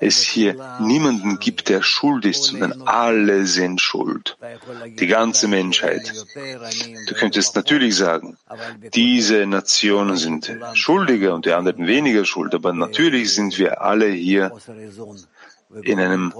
[0.00, 4.36] es hier niemanden gibt, der schuld ist, sondern alle sind schuld.
[5.00, 6.12] Die ganze Menschheit.
[7.08, 8.36] Du könntest natürlich sagen,
[8.94, 14.52] diese Nationen sind schuldiger und die anderen weniger schuld, aber natürlich sind wir alle hier
[15.82, 16.32] in einem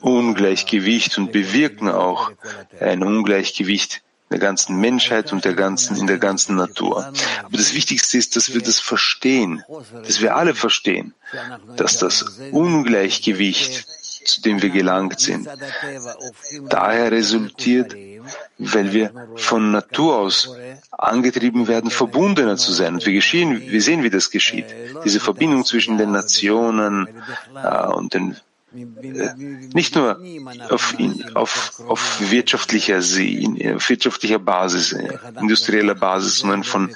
[0.00, 2.30] Ungleichgewicht und bewirken auch
[2.80, 7.12] ein Ungleichgewicht der ganzen Menschheit und der ganzen, in der ganzen Natur.
[7.42, 9.62] Aber das Wichtigste ist, dass wir das verstehen,
[10.06, 11.14] dass wir alle verstehen,
[11.76, 13.86] dass das Ungleichgewicht,
[14.26, 15.48] zu dem wir gelangt sind,
[16.68, 17.94] daher resultiert,
[18.58, 20.56] weil wir von Natur aus
[20.90, 22.94] angetrieben werden, verbundener zu sein.
[22.94, 24.66] Und wir, geschehen, wir sehen, wie das geschieht.
[25.04, 27.08] Diese Verbindung zwischen den Nationen
[27.62, 28.36] äh, und den
[28.74, 29.34] äh,
[29.72, 30.20] nicht nur
[30.70, 30.94] auf,
[31.34, 36.94] auf, auf wirtschaftlicher, auf wirtschaftlicher Basis, äh, industrieller Basis, sondern von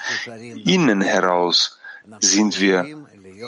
[0.65, 1.79] innen heraus
[2.21, 2.87] sind wir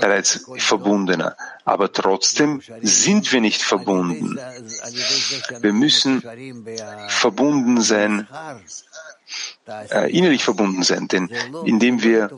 [0.01, 1.37] bereits verbundener.
[1.65, 4.39] Aber trotzdem sind wir nicht verbunden.
[5.61, 6.23] Wir müssen
[7.09, 8.29] verbunden sein,
[9.91, 11.09] äh, innerlich verbunden sein.
[11.09, 11.31] Denn
[11.65, 12.31] indem wir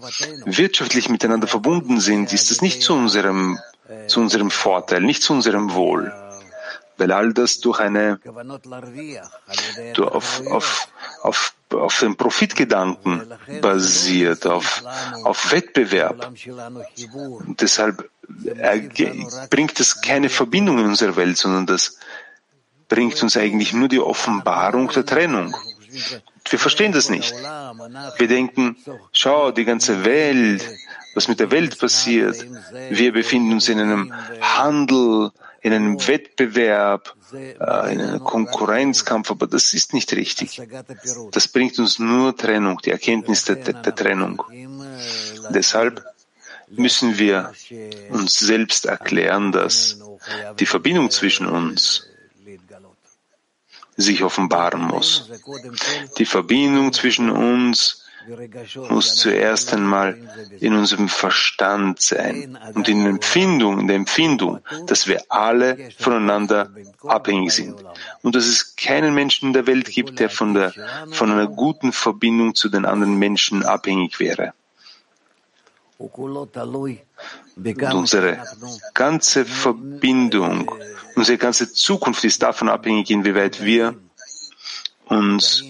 [0.45, 3.59] wirtschaftlich miteinander verbunden sind, ist es nicht zu unserem,
[4.07, 6.13] zu unserem Vorteil, nicht zu unserem Wohl.
[6.99, 8.21] Weil all das durch eine,
[9.95, 10.89] durch auf, auf,
[11.23, 13.23] auf, auf den Profitgedanken
[13.61, 14.83] basiert, auf,
[15.25, 16.33] auf Wettbewerb.
[17.47, 18.09] Und deshalb
[19.51, 21.99] bringt es keine Verbindung in unserer Welt, sondern das
[22.89, 25.55] bringt uns eigentlich nur die Offenbarung der Trennung.
[26.49, 27.33] Wir verstehen das nicht.
[27.33, 28.77] Wir denken,
[29.13, 30.65] schau, die ganze Welt,
[31.15, 32.45] was mit der Welt passiert.
[32.91, 35.31] Wir befinden uns in einem Handel,
[35.63, 40.61] in einem Wettbewerb, äh, in einem Konkurrenzkampf, aber das ist nicht richtig.
[41.31, 44.43] Das bringt uns nur Trennung, die Erkenntnis der, der, der Trennung.
[45.51, 46.05] Deshalb
[46.69, 47.53] müssen wir
[48.11, 49.99] uns selbst erklären, dass
[50.59, 52.09] die Verbindung zwischen uns
[53.97, 55.31] sich offenbaren muss.
[56.19, 58.02] Die Verbindung zwischen uns
[58.89, 60.19] muss zuerst einmal
[60.61, 66.71] in unserem Verstand sein und in der Empfindung, in der Empfindung, dass wir alle voneinander
[67.03, 67.77] abhängig sind
[68.23, 70.73] und dass es keinen Menschen in der Welt gibt, der von, der,
[71.11, 74.55] von einer guten Verbindung zu den anderen Menschen abhängig wäre.
[75.99, 76.19] Und
[77.93, 78.45] unsere
[78.95, 80.75] ganze Verbindung,
[81.15, 83.95] unsere ganze Zukunft ist davon abhängig, inwieweit wir
[85.07, 85.63] uns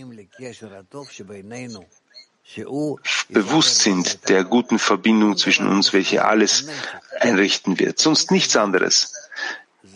[3.28, 6.66] bewusst sind der guten Verbindung zwischen uns, welche alles
[7.20, 7.98] einrichten wird.
[7.98, 9.14] Sonst nichts anderes.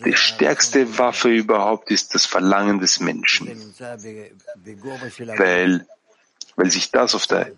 [0.05, 3.73] Die stärkste Waffe überhaupt ist das Verlangen des Menschen,
[5.37, 5.87] weil,
[6.55, 7.51] weil sich das auf der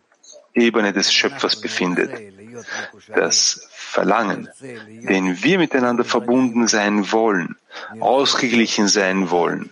[0.54, 2.12] Ebene des Schöpfers befindet.
[3.08, 7.56] Das Verlangen, wenn wir miteinander verbunden sein wollen,
[8.00, 9.70] ausgeglichen sein wollen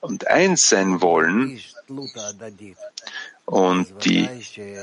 [0.00, 1.60] und eins sein wollen
[3.50, 4.28] und die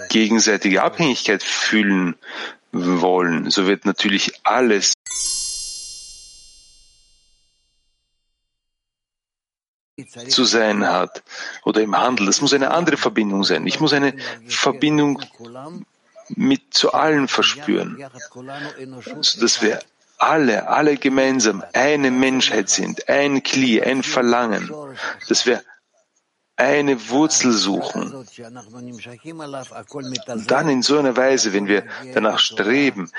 [0.10, 2.16] gegenseitige Abhängigkeit fühlen
[2.74, 4.94] wollen, so wird natürlich alles
[10.28, 11.24] zu sein hat
[11.64, 12.26] oder im Handel.
[12.26, 13.66] Das muss eine andere Verbindung sein.
[13.66, 14.14] Ich muss eine
[14.48, 15.22] Verbindung
[16.36, 18.06] mit zu allen verspüren,
[19.22, 19.80] sodass wir
[20.18, 24.70] alle, alle gemeinsam eine Menschheit sind, ein Kli, ein Verlangen,
[25.30, 25.64] dass wir
[26.58, 28.26] eine Wurzel suchen.
[30.48, 33.12] Dann in so einer Weise, wenn wir danach streben,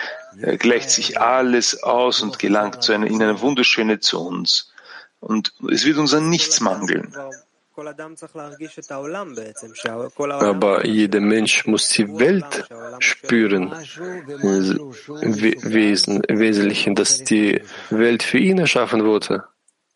[0.59, 4.73] gleicht sich alles aus und gelangt zu einer, in eine wunderschöne zu uns.
[5.21, 7.15] Und es wird uns an nichts mangeln.
[10.27, 12.69] Aber jeder Mensch muss die Welt
[12.99, 13.71] spüren,
[15.23, 19.45] Wesen, im Wesentlichen, dass die Welt für ihn erschaffen wurde.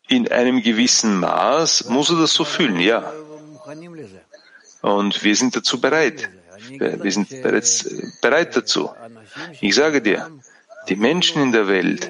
[0.07, 3.11] In einem gewissen Maß muss er das so fühlen, ja.
[4.81, 6.29] Und wir sind dazu bereit.
[6.69, 7.85] Wir sind bereits
[8.21, 8.89] bereit dazu.
[9.61, 10.29] Ich sage dir,
[10.89, 12.09] die Menschen in der Welt,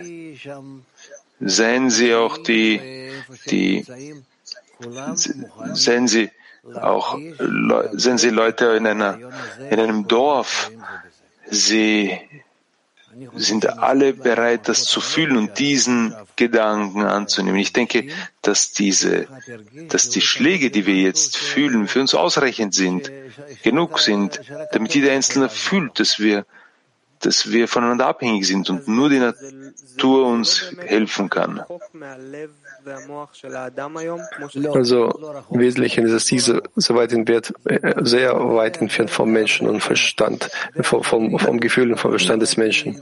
[1.39, 3.11] sehen sie auch die,
[3.47, 3.85] die,
[5.73, 6.31] sehen sie
[6.75, 7.17] auch,
[7.93, 9.19] sehen sie Leute in einer,
[9.69, 10.71] in einem Dorf,
[11.49, 12.19] sie
[13.35, 17.59] sind alle bereit, das zu fühlen und diesen Gedanken anzunehmen.
[17.59, 18.07] Ich denke,
[18.41, 19.27] dass diese,
[19.89, 23.11] dass die Schläge, die wir jetzt fühlen, für uns ausreichend sind,
[23.63, 24.41] genug sind,
[24.71, 26.45] damit jeder Einzelne fühlt, dass wir
[27.25, 31.63] dass wir voneinander abhängig sind und nur die Natur uns helfen kann.
[34.73, 37.53] Also im Wesentlichen ist es diese so weit entwert,
[38.01, 40.49] sehr weit entfernt vom Menschen und Verstand,
[40.81, 43.01] vom, vom, vom Gefühl und vom Verstand des Menschen.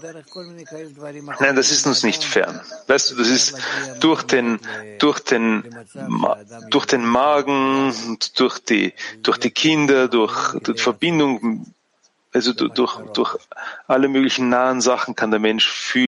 [1.40, 2.60] Nein, das ist uns nicht fern.
[2.88, 3.58] Weißt du, das ist
[4.00, 4.60] durch den,
[5.00, 5.64] durch den,
[6.70, 7.94] durch den Magen,
[8.36, 11.74] durch die, durch die Kinder, durch die Verbindung
[12.34, 13.38] also durch, durch
[13.88, 16.08] alle möglichen nahen Sachen kann der Mensch fühlen.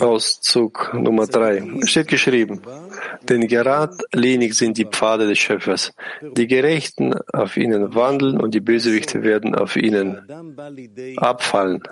[0.00, 1.62] Auszug Nummer drei.
[1.84, 2.60] Steht geschrieben,
[3.22, 5.92] denn geradlinig sind die Pfade des Schöpfers.
[6.36, 10.26] Die Gerechten auf ihnen wandeln und die Bösewichte werden auf ihnen
[11.16, 11.82] abfallen.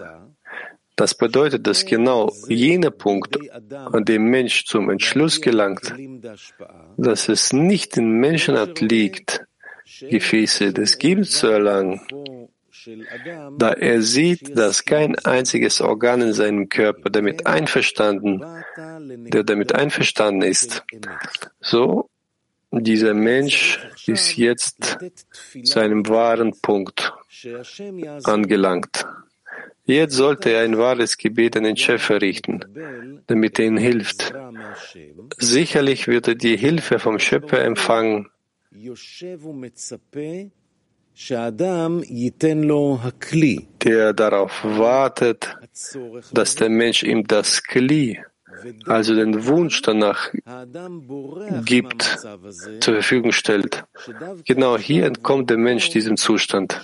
[0.96, 3.38] Das bedeutet, dass genau jener Punkt,
[3.72, 5.94] an dem Mensch zum Entschluss gelangt,
[6.96, 9.46] dass es nicht in Menschenart liegt,
[10.00, 12.00] Gefäße des Gebens zu erlangen,
[13.58, 18.44] da er sieht, dass kein einziges Organ in seinem Körper damit einverstanden,
[19.06, 20.84] der damit einverstanden ist.
[21.60, 22.08] So,
[22.70, 24.98] dieser Mensch ist jetzt
[25.64, 27.12] zu einem wahren Punkt
[28.24, 29.06] angelangt.
[29.84, 32.60] Jetzt sollte er ein wahres Gebet an den Chef errichten,
[33.26, 34.34] damit er ihn hilft.
[35.38, 38.28] Sicherlich wird er die Hilfe vom Schöpfer empfangen.
[43.82, 45.56] Der darauf wartet,
[46.32, 48.20] dass der Mensch ihm das Kli,
[48.86, 50.30] also den Wunsch danach
[51.64, 52.02] gibt,
[52.80, 53.84] zur Verfügung stellt.
[54.46, 56.80] Genau hier entkommt der Mensch diesem Zustand.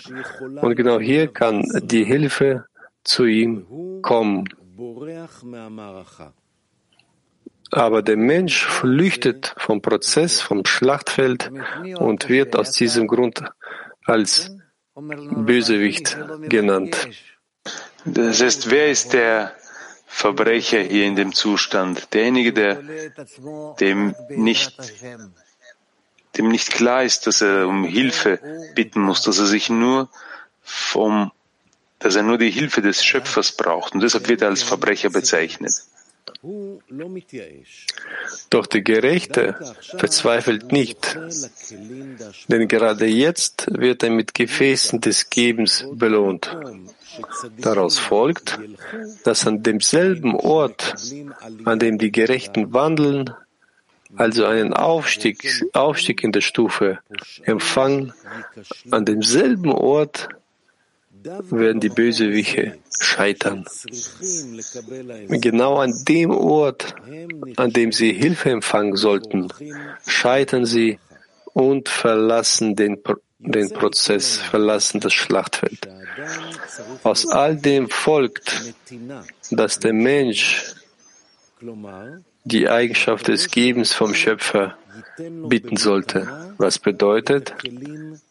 [0.60, 2.64] Und genau hier kann die Hilfe
[3.04, 3.66] zu ihm
[4.02, 4.48] kommen.
[7.70, 11.52] Aber der Mensch flüchtet vom Prozess, vom Schlachtfeld
[11.98, 13.42] und wird aus diesem Grund
[14.04, 14.50] als
[14.94, 16.16] Bösewicht
[16.48, 17.08] genannt.
[18.04, 19.54] Das heißt, wer ist der
[20.06, 22.12] Verbrecher hier in dem Zustand?
[22.12, 22.82] Derjenige, der
[23.80, 24.76] dem nicht,
[26.36, 28.40] dem nicht klar ist, dass er um Hilfe
[28.74, 30.10] bitten muss, dass er sich nur
[30.62, 31.32] vom
[32.04, 35.72] dass er nur die Hilfe des Schöpfers braucht und deshalb wird er als Verbrecher bezeichnet.
[38.50, 41.18] Doch der Gerechte verzweifelt nicht,
[42.48, 46.54] denn gerade jetzt wird er mit Gefäßen des Gebens belohnt.
[47.58, 48.58] Daraus folgt,
[49.24, 50.94] dass an demselben Ort,
[51.64, 53.30] an dem die Gerechten wandeln,
[54.16, 56.98] also einen Aufstieg, Aufstieg in der Stufe
[57.44, 58.12] empfangen,
[58.90, 60.28] an demselben Ort
[61.24, 63.64] werden die Bösewichte scheitern.
[65.28, 66.94] Genau an dem Ort,
[67.56, 69.48] an dem sie Hilfe empfangen sollten,
[70.06, 70.98] scheitern sie
[71.52, 73.02] und verlassen den,
[73.38, 75.88] den Prozess, verlassen das Schlachtfeld.
[77.02, 78.74] Aus all dem folgt,
[79.50, 80.74] dass der Mensch
[82.44, 84.76] die Eigenschaft des Gebens vom Schöpfer
[85.18, 87.54] bitten sollte, was bedeutet,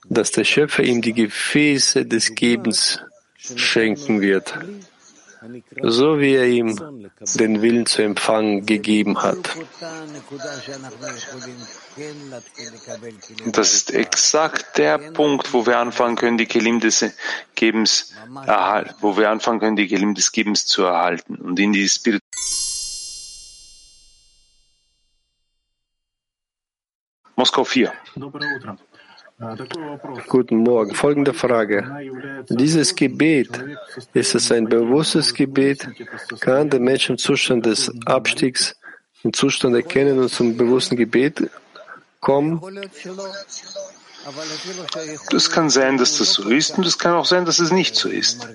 [0.09, 2.99] dass der Schöpfer ihm die Gefäße des Gebens
[3.55, 4.53] schenken wird,
[5.81, 6.79] so wie er ihm
[7.35, 9.57] den Willen zu empfangen gegeben hat.
[13.47, 17.03] Das ist exakt der Punkt, wo wir anfangen können, die Kelim des
[17.55, 18.13] Gebens
[19.01, 22.22] wo wir anfangen können, die Kelim des Gebens zu erhalten und in die Spirit
[27.43, 27.91] Moskau 4.
[30.29, 30.95] Guten Morgen.
[30.95, 31.77] Folgende Frage.
[32.47, 33.49] Dieses Gebet,
[34.13, 35.89] ist es ein bewusstes Gebet?
[36.39, 38.77] Kann der Mensch im Zustand des Abstiegs,
[39.23, 41.49] im Zustand erkennen und zum bewussten Gebet
[42.21, 42.61] kommen?
[45.29, 47.95] Das kann sein, dass das so ist und es kann auch sein, dass es nicht
[47.97, 48.47] so ist.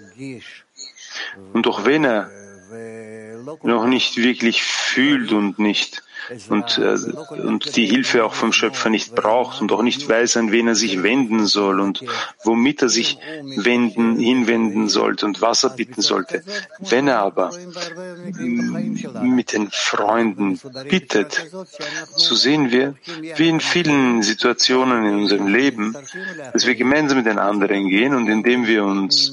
[1.52, 2.30] Und auch wenn er
[3.62, 6.02] noch nicht wirklich fühlt und nicht
[6.48, 6.96] und, äh,
[7.40, 10.74] und die Hilfe auch vom Schöpfer nicht braucht und auch nicht weiß, an wen er
[10.74, 12.04] sich wenden soll und
[12.44, 16.42] womit er sich wenden, hinwenden sollte und was er bitten sollte.
[16.78, 17.50] Wenn er aber
[19.22, 21.48] mit den Freunden bittet,
[22.16, 22.94] so sehen wir,
[23.36, 25.96] wie in vielen Situationen in unserem Leben,
[26.52, 29.32] dass wir gemeinsam mit den anderen gehen und indem wir uns,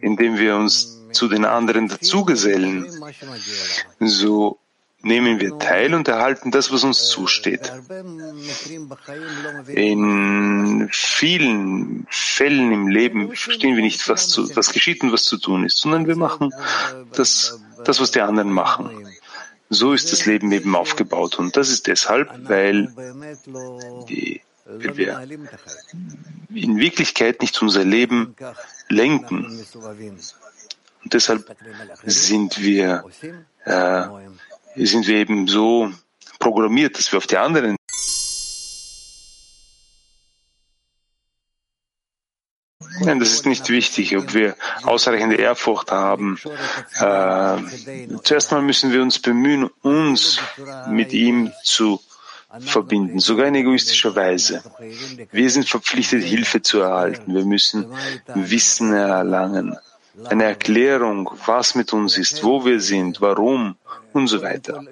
[0.00, 2.86] indem wir uns zu den anderen dazugesellen,
[4.00, 4.58] so
[5.06, 7.72] nehmen wir teil und erhalten das, was uns zusteht.
[9.68, 15.38] In vielen Fällen im Leben verstehen wir nicht, was, zu, was geschieht und was zu
[15.38, 16.52] tun ist, sondern wir machen
[17.12, 19.06] das, das, was die anderen machen.
[19.68, 21.38] So ist das Leben eben aufgebaut.
[21.38, 22.92] Und das ist deshalb, weil,
[24.08, 25.28] die, weil wir
[26.54, 28.36] in Wirklichkeit nicht unser Leben
[28.88, 29.64] lenken.
[31.04, 31.56] Und deshalb
[32.04, 33.04] sind wir,
[33.64, 34.06] äh,
[34.76, 35.90] sind wir eben so
[36.38, 37.76] programmiert, dass wir auf die anderen
[43.00, 46.38] Nein, das ist nicht wichtig, ob wir ausreichende Ehrfurcht haben.
[46.98, 47.58] Äh,
[48.22, 50.40] zuerst mal müssen wir uns bemühen, uns
[50.88, 52.00] mit ihm zu
[52.58, 54.62] verbinden, sogar in egoistischer Weise.
[55.30, 57.34] Wir sind verpflichtet, Hilfe zu erhalten.
[57.34, 57.86] Wir müssen
[58.34, 59.76] Wissen erlangen
[60.24, 63.76] eine Erklärung, was mit uns ist, wo wir sind, warum
[64.12, 64.82] und so weiter.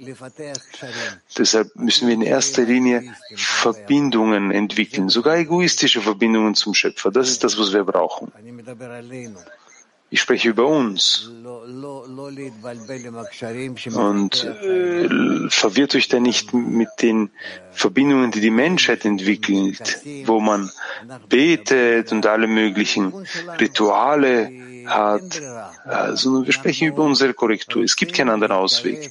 [1.39, 7.11] Deshalb müssen wir in erster Linie Verbindungen entwickeln, sogar egoistische Verbindungen zum Schöpfer.
[7.11, 8.31] Das ist das, was wir brauchen.
[10.11, 11.29] Ich spreche über uns.
[13.97, 15.09] Und äh,
[15.49, 17.31] verwirrt euch da nicht mit den
[17.73, 20.71] Verbindungen, die die Menschheit entwickelt, wo man
[21.29, 23.13] betet und alle möglichen
[23.59, 24.53] Rituale
[24.87, 27.83] hat, äh, sondern wir sprechen über unsere Korrektur.
[27.83, 29.11] Es gibt keinen anderen Ausweg.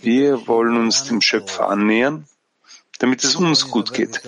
[0.00, 2.26] Wir wollen uns dem Schöpfer annähern,
[2.98, 4.20] damit es uns gut geht.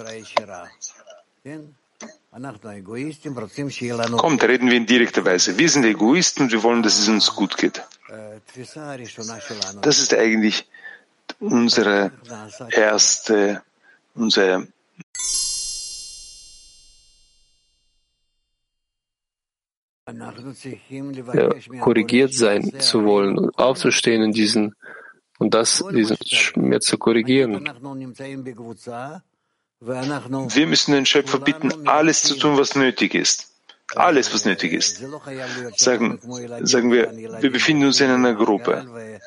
[4.16, 5.56] Kommt, reden wir in direkter Weise.
[5.56, 7.82] Wir sind Egoisten und wir wollen, dass es uns gut geht.
[9.82, 10.66] Das ist eigentlich
[11.38, 12.10] unsere
[12.70, 13.62] erste,
[14.14, 14.66] unsere
[20.20, 21.50] ja,
[21.80, 24.74] korrigiert sein zu wollen aufzustehen in diesen
[25.38, 27.68] und das, diesen Schmerz zu korrigieren.
[29.80, 33.50] Wir müssen den Schöpfer bitten, alles zu tun, was nötig ist.
[33.94, 35.04] Alles, was nötig ist.
[35.76, 36.18] Sagen,
[36.62, 39.20] sagen wir, wir befinden uns in einer Gruppe.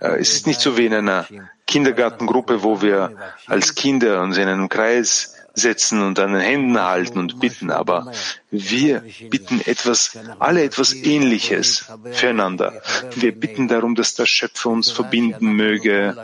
[0.00, 1.26] Äh, es ist nicht so wie in einer
[1.66, 7.18] Kindergartengruppe, wo wir als Kinder uns in einem Kreis setzen und an den Händen halten
[7.18, 8.12] und bitten, aber
[8.50, 12.82] wir bitten etwas, alle etwas Ähnliches füreinander.
[13.14, 16.16] Wir bitten darum, dass der Schöpfer uns verbinden möge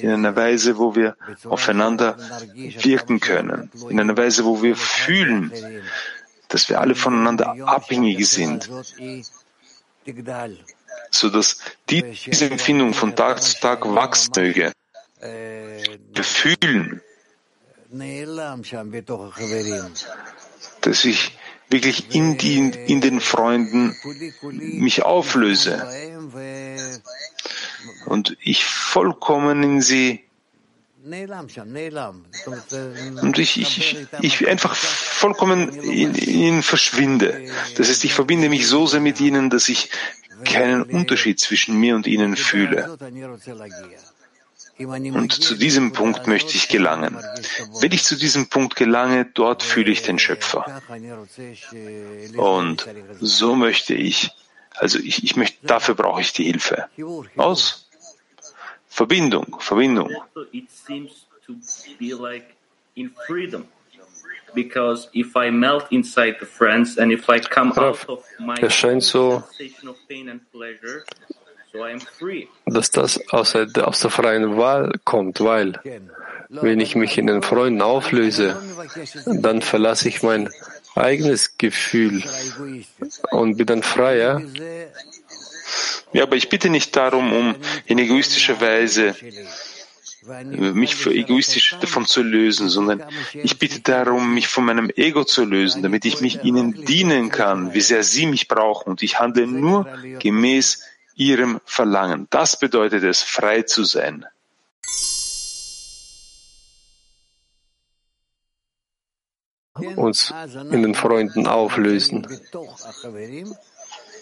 [0.00, 2.16] in einer Weise, wo wir aufeinander
[2.54, 5.52] wirken können, in einer Weise, wo wir fühlen,
[6.48, 8.70] dass wir alle voneinander abhängig sind,
[11.10, 14.72] so dass diese Empfindung von Tag zu Tag wachsen möge.
[15.20, 17.00] Wir fühlen,
[20.80, 21.38] dass ich
[21.70, 23.96] wirklich in, die, in den Freunden
[24.42, 25.86] mich auflöse
[28.06, 30.24] und ich vollkommen in sie
[33.20, 37.46] und ich, ich, ich einfach vollkommen in ihnen verschwinde.
[37.76, 39.90] Das heißt, ich verbinde mich so sehr mit ihnen, dass ich
[40.44, 42.96] keinen Unterschied zwischen mir und ihnen fühle.
[44.78, 47.16] Und zu diesem Punkt möchte ich gelangen.
[47.80, 50.82] Wenn ich zu diesem Punkt gelange, dort fühle ich den Schöpfer.
[52.36, 52.86] Und
[53.20, 54.30] so möchte ich,
[54.74, 56.88] also ich, ich möchte, dafür brauche ich die Hilfe.
[57.36, 57.88] Aus?
[58.88, 60.10] Verbindung, Verbindung.
[64.54, 68.72] Because if I melt inside the friends and if I come out of my es
[68.72, 69.42] scheint so,
[72.66, 75.80] dass das aus der, aus der freien Wahl kommt, weil
[76.48, 78.60] wenn ich mich in den Freunden auflöse,
[79.26, 80.50] dann verlasse ich mein
[80.94, 82.22] eigenes Gefühl
[83.30, 84.42] und bin dann freier.
[86.12, 87.56] Ja, aber ich bitte nicht darum, um
[87.86, 89.16] in egoistischer Weise
[90.48, 93.02] mich für egoistisch davon zu lösen, sondern
[93.34, 97.74] ich bitte darum, mich von meinem Ego zu lösen, damit ich mich ihnen dienen kann,
[97.74, 98.90] wie sehr sie mich brauchen.
[98.90, 99.86] Und ich handle nur
[100.20, 100.82] gemäß
[101.16, 102.26] ihrem Verlangen.
[102.30, 104.26] Das bedeutet es, frei zu sein.
[109.96, 110.32] Uns
[110.70, 112.26] in den Freunden auflösen.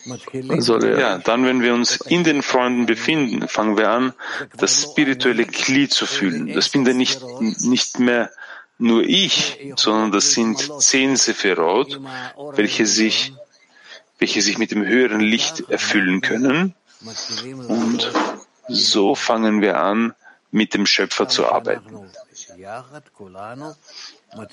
[0.04, 4.14] Ja, dann, wenn wir uns in den Freunden befinden, fangen wir an,
[4.56, 6.52] das spirituelle Glied zu fühlen.
[6.54, 7.20] Das bin dann nicht,
[7.60, 8.30] nicht mehr
[8.78, 12.00] nur ich, sondern das sind zehn Sephirot,
[12.56, 13.32] welche sich,
[14.18, 16.74] welche sich mit dem höheren Licht erfüllen können.
[17.68, 18.12] Und
[18.68, 20.14] so fangen wir an,
[20.50, 22.10] mit dem Schöpfer zu arbeiten.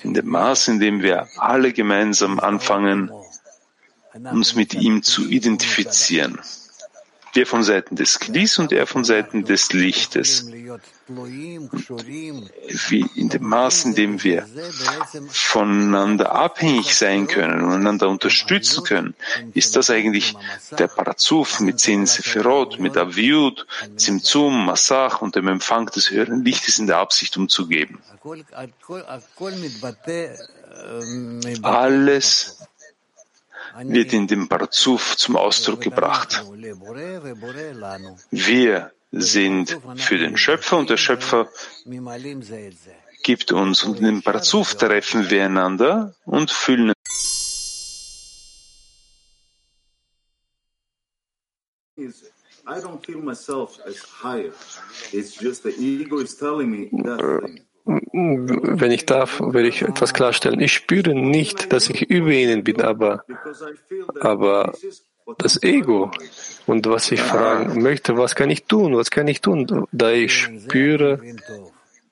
[0.02, 3.10] In dem Maß, in dem wir alle gemeinsam anfangen,
[4.14, 6.40] uns mit ihm zu identifizieren.
[7.32, 10.46] Wir von Seiten des Klis und er von Seiten des Lichtes.
[12.88, 14.46] Wie in dem Maß, in dem wir
[15.28, 19.14] voneinander abhängig sein können und einander unterstützen können,
[19.52, 20.36] ist das eigentlich
[20.78, 26.78] der Parazuf mit zehn Sephirot, mit Aviut, Zimtzum, Massach und dem Empfang des höheren Lichtes
[26.78, 27.98] in der Absicht umzugeben.
[31.62, 32.58] Alles
[33.82, 36.44] wird in dem Parzuf zum Ausdruck gebracht.
[38.30, 41.48] Wir sind für den Schöpfer und der Schöpfer
[43.22, 46.92] gibt uns und in dem Parzuf treffen wir einander und fühlen
[52.66, 54.52] I don't feel myself as higher.
[55.12, 57.66] It's just the ego is telling me that thing.
[57.84, 60.60] Wenn ich darf, will ich etwas klarstellen.
[60.60, 63.24] Ich spüre nicht, dass ich über ihnen bin, aber,
[64.20, 64.72] aber
[65.38, 66.10] das Ego.
[66.66, 68.96] Und was ich fragen möchte, was kann ich tun?
[68.96, 69.86] Was kann ich tun?
[69.92, 71.20] Da ich spüre,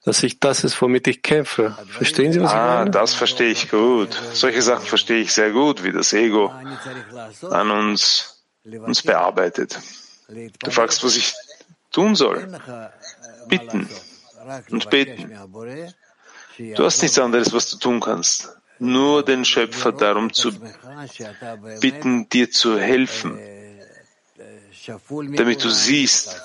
[0.04, 1.76] dass ich das ist, womit ich kämpfe.
[1.88, 2.90] Verstehen Sie, was ich Ah, meine?
[2.90, 4.10] das verstehe ich gut.
[4.32, 6.52] Solche Sachen verstehe ich sehr gut, wie das Ego
[7.50, 9.78] an uns, uns bearbeitet.
[10.62, 11.34] Du fragst, was ich
[11.92, 12.48] tun soll.
[13.48, 13.88] Bitten
[14.70, 15.32] und beten.
[16.76, 18.57] Du hast nichts anderes, was du tun kannst.
[18.80, 20.52] Nur den Schöpfer darum zu
[21.80, 23.38] bitten, dir zu helfen,
[25.36, 26.40] damit du siehst,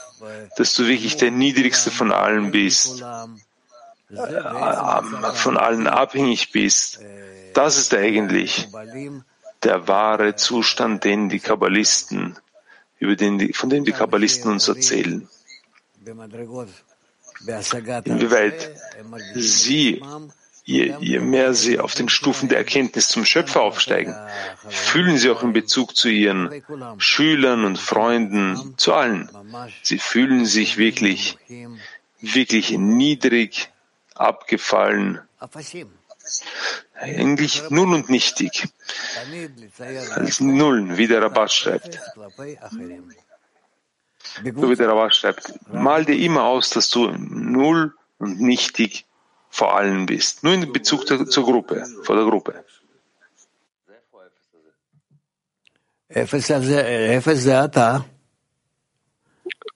[0.57, 3.03] dass du wirklich der Niedrigste von allen bist,
[4.11, 6.99] äh, von allen abhängig bist.
[7.53, 8.67] Das ist eigentlich
[9.63, 12.37] der wahre Zustand, den die Kabbalisten,
[12.99, 15.27] über den von dem die Kabbalisten uns erzählen.
[18.05, 18.71] Inwieweit
[19.35, 20.01] sie,
[20.63, 24.15] je, je mehr sie auf den Stufen der Erkenntnis zum Schöpfer aufsteigen,
[24.69, 26.63] fühlen sie auch in Bezug zu ihren
[26.97, 29.29] Schülern und Freunden, zu allen.
[29.81, 31.37] Sie fühlen sich wirklich,
[32.21, 33.69] wirklich niedrig,
[34.15, 35.19] abgefallen,
[36.93, 38.67] eigentlich null und nichtig,
[40.11, 41.99] als Nullen, wie der Rabat schreibt.
[44.43, 49.05] So wie der Rabat schreibt, mal dir immer aus, dass du null und nichtig
[49.53, 50.43] vor allen bist.
[50.43, 52.65] Nur in Bezug zur, zur Gruppe, vor der Gruppe.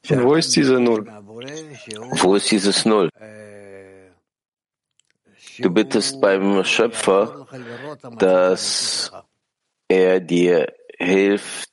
[0.09, 1.05] Und wo ist diese Null?
[2.21, 3.09] Wo ist dieses Null?
[5.59, 7.47] Du bittest beim Schöpfer,
[8.17, 9.11] dass
[9.87, 11.69] er dir hilft,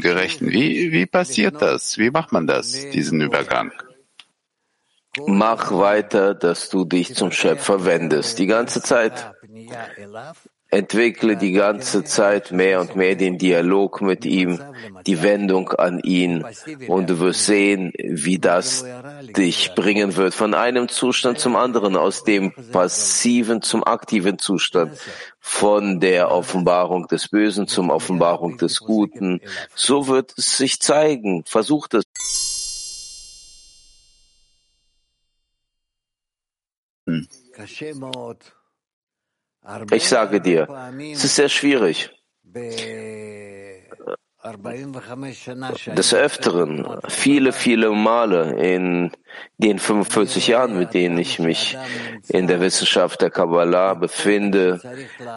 [0.00, 0.50] Gerechten.
[0.50, 1.98] Wie, wie passiert das?
[1.98, 3.72] Wie macht man das, diesen Übergang?
[5.26, 8.38] mach weiter, dass du dich zum Schöpfer wendest.
[8.38, 9.32] Die ganze Zeit.
[10.70, 14.60] Entwickle die ganze Zeit mehr und mehr den Dialog mit ihm,
[15.06, 16.44] die Wendung an ihn
[16.88, 18.84] und du wirst sehen, wie das
[19.36, 24.98] dich bringen wird von einem Zustand zum anderen, aus dem passiven zum aktiven Zustand,
[25.40, 29.40] von der Offenbarung des Bösen zum Offenbarung des Guten.
[29.74, 31.44] So wird es sich zeigen.
[31.46, 32.04] Versucht es.
[39.92, 40.68] Ich sage dir,
[41.12, 42.10] es ist sehr schwierig.
[45.96, 49.10] Des Öfteren, viele, viele Male in
[49.58, 51.76] den 45 Jahren, mit denen ich mich
[52.28, 54.80] in der Wissenschaft der Kabbalah befinde,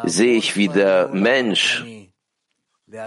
[0.05, 1.83] sehe ich, wie der Mensch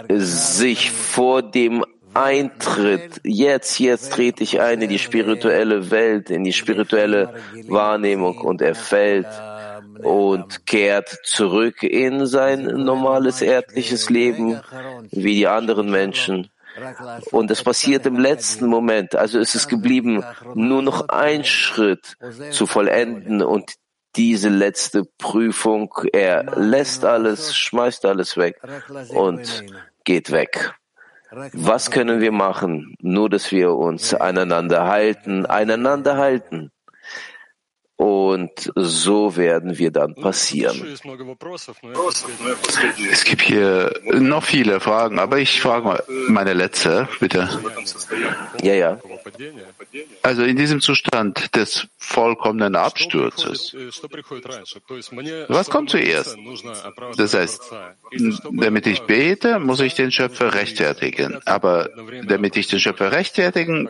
[0.09, 6.53] sich vor dem Eintritt, jetzt, jetzt trete ich ein in die spirituelle Welt, in die
[6.53, 7.33] spirituelle
[7.67, 9.27] Wahrnehmung und er fällt
[10.03, 14.61] und kehrt zurück in sein normales erdliches Leben
[15.11, 16.49] wie die anderen Menschen.
[17.31, 19.15] Und es passiert im letzten Moment.
[19.15, 20.23] Also ist es geblieben,
[20.53, 22.15] nur noch ein Schritt
[22.51, 23.75] zu vollenden und
[24.15, 28.61] diese letzte Prüfung, er lässt alles, schmeißt alles weg
[29.09, 29.63] und
[30.03, 30.73] geht weg.
[31.53, 32.95] Was können wir machen?
[33.01, 36.71] Nur, dass wir uns aneinander halten, einander halten.
[37.97, 40.85] Und so werden wir dann passieren.
[43.09, 47.47] Es gibt hier noch viele Fragen, aber ich frage mal meine letzte, bitte.
[48.61, 48.99] Ja, ja.
[50.23, 53.73] Also in diesem Zustand des vollkommenen Absturzes,
[55.47, 56.37] was kommt zuerst?
[57.17, 57.71] Das heißt,
[58.51, 61.39] damit ich bete, muss ich den Schöpfer rechtfertigen.
[61.45, 61.89] Aber
[62.27, 63.89] damit ich den Schöpfer rechtfertigen,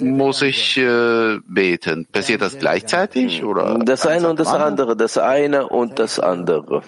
[0.00, 2.06] muss ich äh, beten.
[2.10, 3.19] Passiert das gleichzeitig?
[3.42, 6.82] Oder Das eine und das andere, das eine und das andere.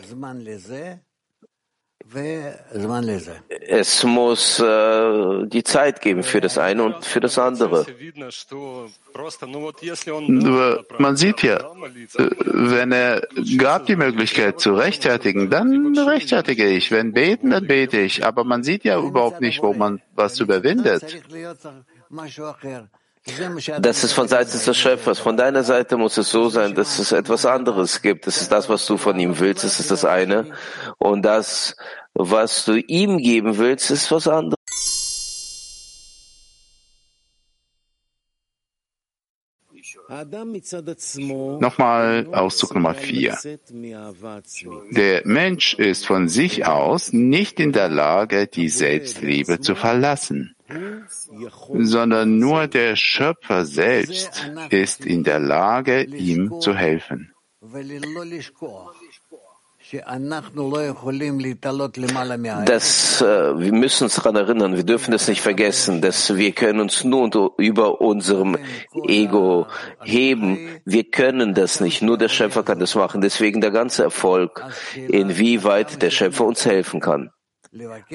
[3.69, 7.87] Es muss äh, die Zeit geben für das eine und für das andere.
[10.29, 12.31] Nur man sieht ja, äh,
[12.75, 13.23] wenn er
[13.57, 16.91] gab die Möglichkeit zu rechtfertigen, dann rechtfertige ich.
[16.91, 18.25] Wenn beten, dann bete ich.
[18.27, 21.03] Aber man sieht ja überhaupt nicht, wo man was überwindet.
[23.81, 25.21] Das ist von Seiten des Schöpfers.
[25.21, 28.27] Von deiner Seite muss es so sein, dass es etwas anderes gibt.
[28.27, 30.51] Das ist das, was du von ihm willst, das ist das eine.
[30.99, 31.77] Und das,
[32.15, 34.57] was du ihm geben willst, ist was anderes.
[41.61, 43.39] Nochmal Auszug Nummer vier.
[44.91, 50.55] Der Mensch ist von sich aus nicht in der Lage, die Selbstliebe zu verlassen,
[51.79, 57.33] sondern nur der Schöpfer selbst ist in der Lage, ihm zu helfen.
[62.65, 66.81] Das, äh, wir müssen uns daran erinnern, wir dürfen das nicht vergessen, dass wir können
[66.81, 68.57] uns nur über unserem
[69.07, 69.67] Ego
[70.03, 70.81] heben.
[70.87, 73.21] Wir können das nicht, nur der Schöpfer kann das machen.
[73.21, 74.65] Deswegen der ganze Erfolg,
[74.95, 77.31] inwieweit der Schöpfer uns helfen kann.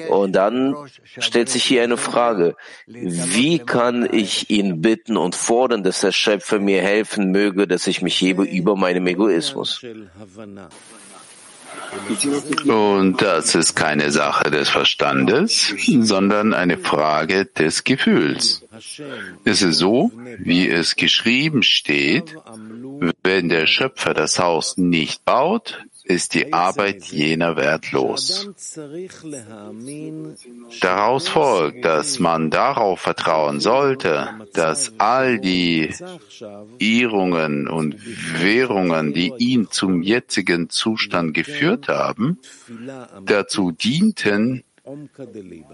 [0.08, 0.76] Und dann
[1.18, 2.54] stellt sich hier eine Frage.
[2.86, 8.00] Wie kann ich ihn bitten und fordern, dass der Schöpfer mir helfen möge, dass ich
[8.00, 9.82] mich hebe über meinem Egoismus?
[12.66, 18.64] Und das ist keine Sache des Verstandes, sondern eine Frage des Gefühls.
[19.44, 22.36] Es ist so, wie es geschrieben steht,
[23.22, 28.50] wenn der Schöpfer das Haus nicht baut, ist die Arbeit jener wertlos.
[30.80, 35.94] Daraus folgt, dass man darauf vertrauen sollte, dass all die
[36.78, 37.96] Irrungen und
[38.42, 42.38] Währungen, die ihn zum jetzigen Zustand geführt haben,
[43.24, 44.64] dazu dienten,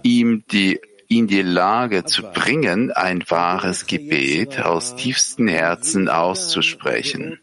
[0.03, 7.39] ihm die in die Lage zu bringen, ein wahres Gebet aus tiefstem Herzen auszusprechen.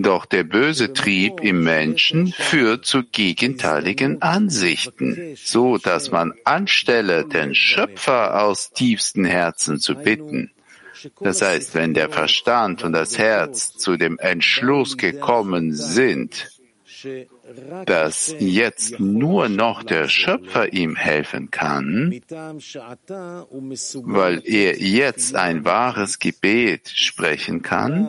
[0.00, 7.54] Doch der böse Trieb im Menschen führt zu gegenteiligen Ansichten, so dass man anstelle, den
[7.54, 10.52] Schöpfer aus tiefstem Herzen zu bitten,
[11.20, 16.48] das heißt, wenn der Verstand und das Herz zu dem Entschluss gekommen sind,
[17.86, 22.20] dass jetzt nur noch der Schöpfer ihm helfen kann,
[24.02, 28.08] weil er jetzt ein wahres Gebet sprechen kann,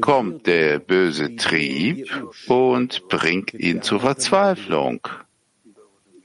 [0.00, 2.08] kommt der böse Trieb
[2.46, 5.00] und bringt ihn zur Verzweiflung.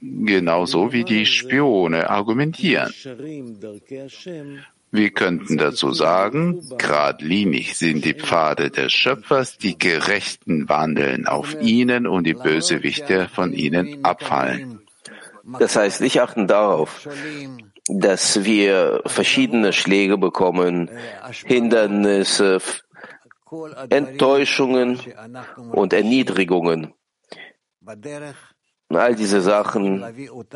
[0.01, 2.93] Genauso wie die Spione argumentieren.
[4.91, 12.05] Wir könnten dazu sagen, geradlinig sind die Pfade des Schöpfers, die Gerechten wandeln auf ihnen
[12.05, 14.81] und die Bösewichte von ihnen abfallen.
[15.59, 17.07] Das heißt, ich achten darauf,
[17.87, 20.91] dass wir verschiedene Schläge bekommen,
[21.45, 22.59] Hindernisse,
[23.89, 24.99] Enttäuschungen
[25.71, 26.93] und Erniedrigungen.
[28.89, 30.03] All diese Sachen,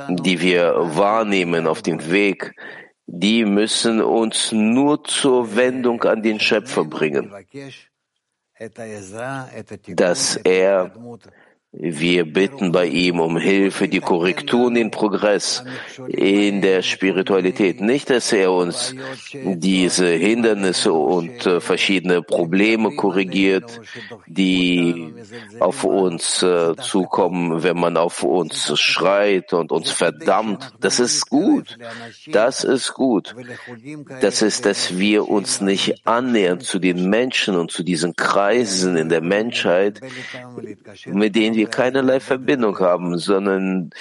[0.10, 2.54] die wir wahrnehmen auf dem Weg,
[3.08, 7.34] die müssen uns nur zur Wendung an den Schöpfer bringen,
[9.96, 10.92] dass er
[11.80, 15.64] wir bitten bei ihm um Hilfe, die Korrektur und den Progress
[16.08, 17.82] in der Spiritualität.
[17.82, 18.96] Nicht, dass er uns
[19.34, 23.80] diese Hindernisse und äh, verschiedene Probleme korrigiert,
[24.26, 25.14] die
[25.60, 30.74] auf uns äh, zukommen, wenn man auf uns schreit und uns verdammt.
[30.80, 31.78] Das ist gut.
[32.26, 33.36] Das ist gut.
[34.22, 39.10] Das ist, dass wir uns nicht annähern zu den Menschen und zu diesen Kreisen in
[39.10, 40.02] der Menschheit,
[41.06, 43.92] mit denen wir keinerlei Verbindung haben, sondern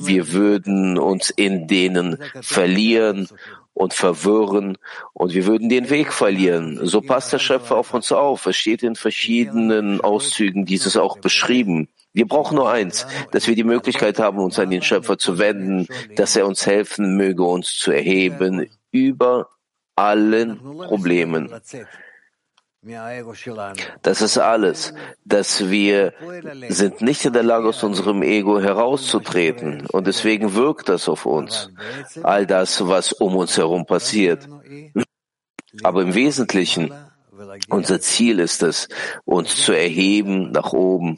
[0.00, 3.28] wir würden uns in denen verlieren
[3.74, 4.78] und verwirren
[5.12, 6.80] und wir würden den Weg verlieren.
[6.86, 8.46] So passt der Schöpfer auf uns auf.
[8.46, 11.88] Es steht in verschiedenen Auszügen dieses auch beschrieben.
[12.14, 15.86] Wir brauchen nur eins, dass wir die Möglichkeit haben, uns an den Schöpfer zu wenden,
[16.14, 19.50] dass er uns helfen möge, uns zu erheben über
[19.96, 21.52] allen Problemen.
[24.02, 26.12] Das ist alles, dass wir
[26.68, 29.86] sind nicht in der Lage, aus unserem Ego herauszutreten.
[29.90, 31.70] Und deswegen wirkt das auf uns.
[32.22, 34.48] All das, was um uns herum passiert.
[35.82, 36.92] Aber im Wesentlichen
[37.68, 38.88] unser Ziel ist es,
[39.24, 41.16] uns zu erheben nach oben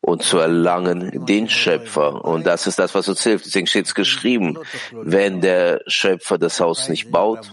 [0.00, 2.24] und zu erlangen den Schöpfer.
[2.24, 3.46] Und das ist das, was uns hilft.
[3.46, 4.58] Deswegen steht es geschrieben,
[4.92, 7.50] wenn der Schöpfer das Haus nicht baut,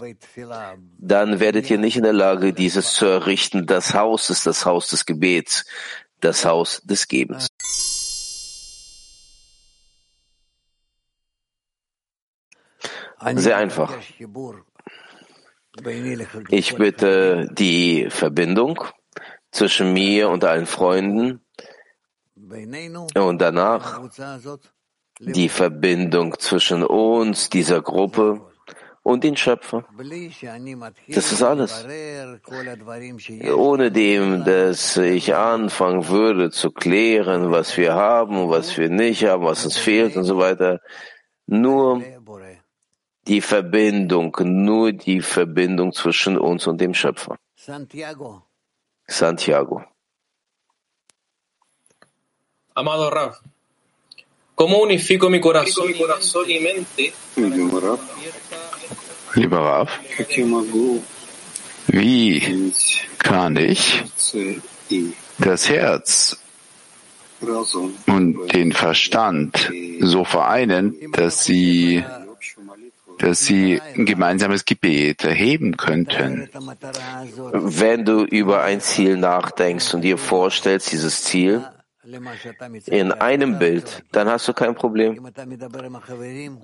[0.98, 3.66] dann werdet ihr nicht in der Lage, dieses zu errichten.
[3.66, 5.64] Das Haus ist das Haus des Gebets,
[6.20, 7.48] das Haus des Gebens.
[13.34, 13.92] Sehr einfach.
[16.48, 18.82] Ich bitte die Verbindung
[19.52, 21.40] zwischen mir und allen Freunden
[23.14, 24.00] und danach
[25.20, 28.40] die Verbindung zwischen uns, dieser Gruppe
[29.02, 29.84] und den Schöpfer.
[31.08, 31.86] Das ist alles.
[33.54, 39.44] Ohne dem, dass ich anfangen würde zu klären, was wir haben was wir nicht haben,
[39.44, 40.80] was uns fehlt und so weiter.
[41.46, 42.02] Nur
[43.30, 47.36] die Verbindung, nur die Verbindung zwischen uns und dem Schöpfer.
[47.54, 48.42] Santiago.
[49.06, 49.84] Santiago.
[52.74, 53.36] Amado Rav,
[54.56, 57.12] ¿cómo unifico mi corazón, mi corazón y mente?
[59.34, 59.90] Lieber Rav,
[61.86, 62.72] wie
[63.18, 64.02] kann ich
[65.38, 66.36] das Herz
[68.06, 69.70] und den Verstand
[70.00, 72.04] so vereinen, dass sie
[73.20, 76.48] dass sie ein gemeinsames Gebet erheben könnten.
[77.52, 81.64] Wenn du über ein Ziel nachdenkst und dir vorstellst, dieses Ziel
[82.86, 85.28] in einem Bild, dann hast du kein Problem.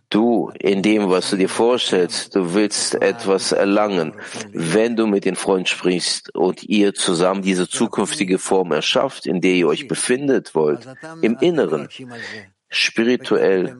[0.08, 4.14] Du, in dem, was du dir vorstellst, du willst etwas erlangen.
[4.52, 9.52] Wenn du mit den Freunden sprichst und ihr zusammen diese zukünftige Form erschafft, in der
[9.52, 10.88] ihr euch befindet wollt,
[11.20, 11.88] im Inneren,
[12.70, 13.76] spirituell,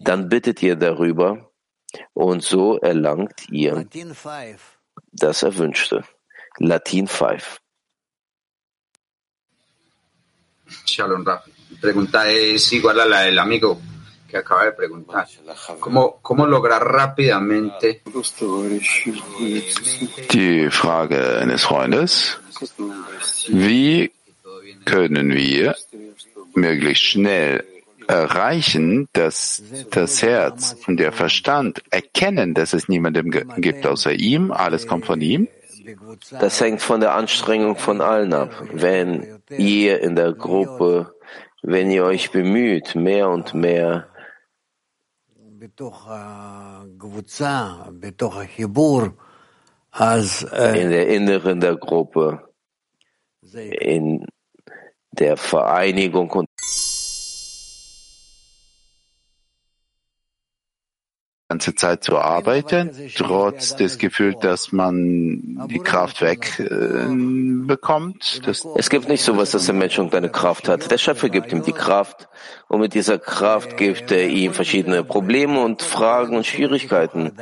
[0.00, 1.49] dann bittet ihr darüber,
[2.14, 3.86] und so erlangt ihr
[5.12, 6.04] das Erwünschte.
[6.58, 7.60] Latin 5.
[10.86, 11.44] Shalom Raf.
[11.80, 13.80] Pregunta es igual a la del amigo
[14.28, 15.26] que acaba de preguntar.
[15.80, 18.02] ¿Cómo, cómo lograr rápidamente?
[20.32, 22.38] Die Frage eines Freundes.
[23.48, 24.12] Wie
[24.84, 25.74] können wir
[26.54, 27.64] möglichst schnell
[28.10, 34.86] erreichen, dass das Herz und der Verstand erkennen, dass es niemandem gibt außer ihm, alles
[34.86, 35.48] kommt von ihm?
[36.38, 38.50] Das hängt von der Anstrengung von allen ab.
[38.72, 41.14] Wenn ihr in der Gruppe,
[41.62, 44.08] wenn ihr euch bemüht, mehr und mehr
[50.74, 52.48] in der Inneren der Gruppe,
[53.52, 54.26] in
[55.12, 56.48] der Vereinigung und
[61.50, 68.42] ganze Zeit zu arbeiten, trotz des Gefühls, dass man die Kraft wegbekommt?
[68.46, 70.88] Äh, es gibt nicht so was, dass der Mensch irgendeine Kraft hat.
[70.88, 72.28] Der Schöpfer gibt ihm die Kraft
[72.68, 77.32] und mit dieser Kraft gibt er ihm verschiedene Probleme und Fragen und Schwierigkeiten.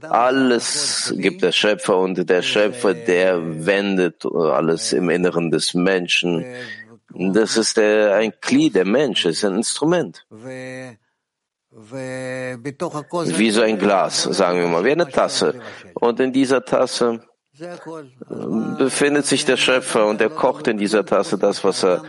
[0.00, 6.46] Alles gibt der Schöpfer und der Schöpfer, der wendet alles im Inneren des Menschen.
[7.10, 10.24] Das ist der, ein Glied, der Mensch, ist ein Instrument.
[11.70, 15.60] Wie so ein Glas, sagen wir mal, wie eine Tasse.
[15.94, 17.20] Und in dieser Tasse
[18.78, 22.04] befindet sich der Schöpfer und er kocht in dieser Tasse das, was er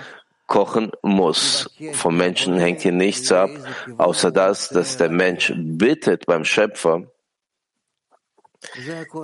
[0.48, 1.70] kochen muss.
[1.94, 3.50] Vom Menschen hängt hier nichts ab,
[3.98, 7.04] außer das, dass der Mensch bittet beim Schöpfer,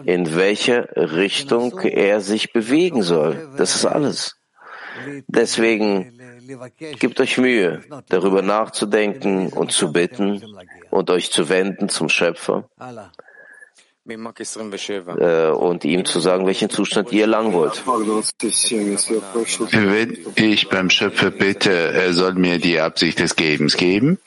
[0.05, 3.49] in welche Richtung er sich bewegen soll.
[3.57, 4.35] Das ist alles.
[5.27, 6.34] Deswegen
[6.99, 10.43] Gebt euch Mühe, darüber nachzudenken und zu bitten
[10.91, 12.69] und euch zu wenden zum Schöpfer
[14.07, 17.83] äh, und ihm zu sagen, welchen Zustand ihr erlangen wollt.
[19.71, 24.19] Wenn ich beim Schöpfer bitte, er soll mir die Absicht des Gebens geben,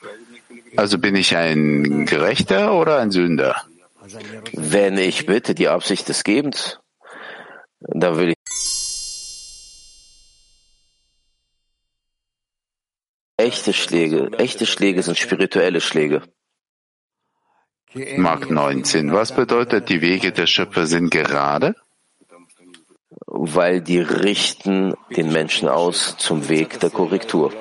[0.75, 3.55] also bin ich ein Gerechter oder ein Sünder?
[4.53, 6.79] Wenn ich bitte die Absicht des Gebens,
[7.79, 8.33] dann will
[13.49, 16.21] Echte Schläge, echte Schläge sind spirituelle Schläge.
[18.17, 19.11] Mark 19.
[19.11, 21.73] Was bedeutet, die Wege der Schöpfer sind gerade?
[23.25, 27.51] Weil die richten den Menschen aus zum Weg der Korrektur.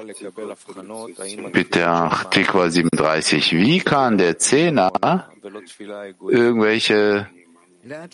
[1.53, 3.53] Bitte Artikel 37.
[3.53, 4.93] Wie kann der Zehner
[6.21, 7.29] irgendwelche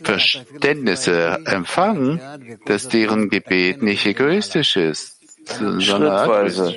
[0.02, 2.20] Verständnisse empfangen,
[2.66, 5.13] dass deren Gebet nicht egoistisch ist,
[5.48, 6.74] Schrittweise.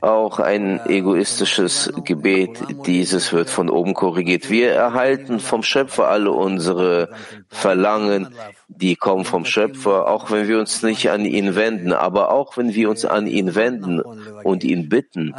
[0.00, 4.50] Auch ein egoistisches Gebet, dieses wird von oben korrigiert.
[4.50, 7.10] Wir erhalten vom Schöpfer alle unsere
[7.48, 8.34] Verlangen,
[8.68, 11.92] die kommen vom Schöpfer, auch wenn wir uns nicht an ihn wenden.
[11.92, 15.34] Aber auch wenn wir uns an ihn wenden und ihn bitten,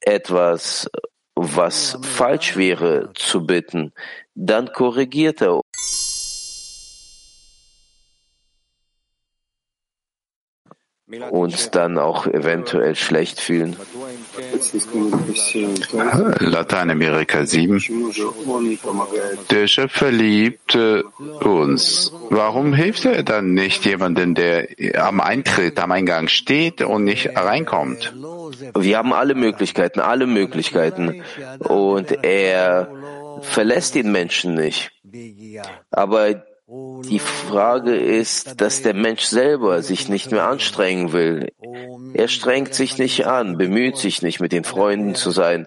[0.00, 0.90] etwas,
[1.36, 3.92] was falsch wäre zu bitten,
[4.34, 6.13] dann korrigiert er uns
[11.70, 13.76] dann auch eventuell schlecht fühlen.
[16.38, 17.82] Lateinamerika 7.
[19.50, 22.12] Der Schöpfer liebt uns.
[22.30, 28.14] Warum hilft er dann nicht jemandem, der am Eintritt, am Eingang steht und nicht reinkommt?
[28.74, 31.22] Wir haben alle Möglichkeiten, alle Möglichkeiten.
[31.58, 32.90] Und er
[33.42, 34.90] verlässt den Menschen nicht.
[35.90, 36.44] Aber
[37.06, 41.48] die Frage ist, dass der Mensch selber sich nicht mehr anstrengen will.
[42.14, 45.66] Er strengt sich nicht an, bemüht sich nicht, mit den Freunden zu sein.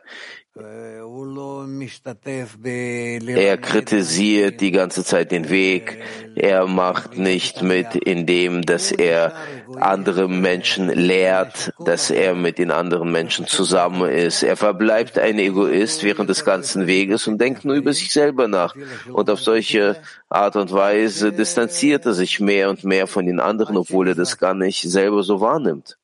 [3.26, 6.00] Er kritisiert die ganze Zeit den Weg.
[6.36, 9.34] Er macht nicht mit, indem, dass er
[9.80, 14.44] andere Menschen lehrt, dass er mit den anderen Menschen zusammen ist.
[14.44, 18.76] Er verbleibt ein Egoist während des ganzen Weges und denkt nur über sich selber nach.
[19.12, 19.98] Und auf solche
[20.30, 24.38] Art und Weise distanziert er sich mehr und mehr von den anderen, obwohl er das
[24.38, 25.98] gar nicht selber so wahrnimmt.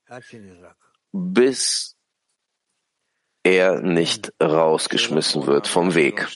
[1.11, 1.92] Bis
[3.43, 6.27] er nicht rausgeschmissen wird vom Weg.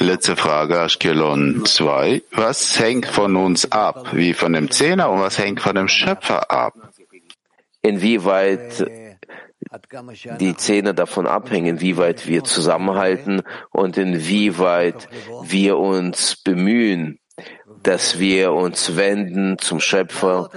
[0.00, 2.22] Letzte Frage, Ashkelon 2.
[2.32, 6.50] Was hängt von uns ab, wie von dem Zehner, und was hängt von dem Schöpfer
[6.50, 6.74] ab?
[7.82, 8.84] Inwieweit
[10.40, 15.08] die Zähne davon abhängen, inwieweit wir zusammenhalten und inwieweit
[15.42, 17.18] wir uns bemühen,
[17.84, 20.50] dass wir uns wenden zum Schöpfer,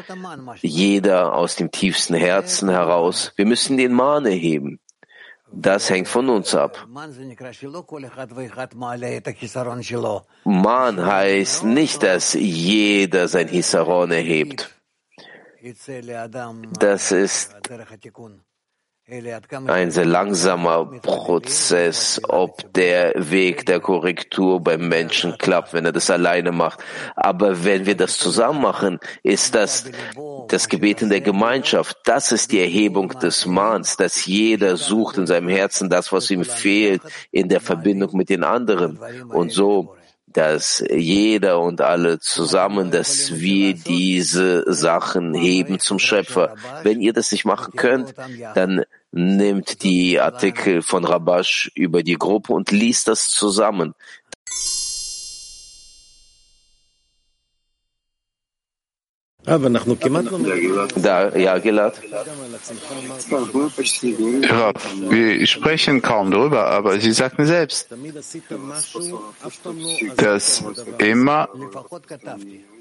[0.61, 3.33] jeder aus dem tiefsten Herzen heraus.
[3.35, 4.79] Wir müssen den Mahn erheben.
[5.51, 6.87] Das hängt von uns ab.
[10.43, 14.73] Mahn heißt nicht, dass jeder sein Hisaron erhebt.
[16.79, 17.55] Das ist
[19.67, 26.09] ein sehr langsamer Prozess, ob der Weg der Korrektur beim Menschen klappt, wenn er das
[26.09, 26.79] alleine macht.
[27.15, 29.85] Aber wenn wir das zusammen machen, ist das
[30.49, 31.95] das Gebet in der Gemeinschaft.
[32.03, 36.43] Das ist die Erhebung des Mahns, dass jeder sucht in seinem Herzen das, was ihm
[36.43, 37.01] fehlt,
[37.31, 38.99] in der Verbindung mit den anderen.
[39.29, 39.95] Und so
[40.37, 46.53] dass jeder und alle zusammen, dass wir diese Sachen heben zum Schöpfer.
[46.83, 48.13] Wenn ihr das nicht machen könnt,
[48.53, 53.93] dann nimmt die Artikel von Rabash über die Gruppe und liest das zusammen.
[59.47, 62.01] Da, ja, Gilad.
[65.09, 67.87] Wir sprechen kaum drüber, aber Sie sagten selbst,
[70.17, 70.65] dass
[70.97, 71.47] immer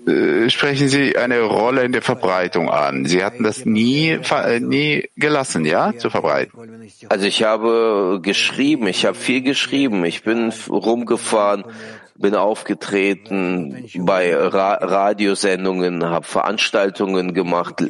[0.06, 3.06] äh, sprechen Sie eine Rolle in der Verbreitung an.
[3.06, 4.18] Sie hatten das nie,
[4.60, 6.52] nie gelassen, ja, zu verbreiten.
[7.08, 11.64] Also ich habe geschrieben, ich habe viel geschrieben, ich bin rumgefahren,
[12.18, 17.82] bin aufgetreten bei Ra Radiosendungen, habe Veranstaltungen gemacht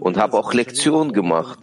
[0.00, 1.58] und habe auch Lektionen gemacht.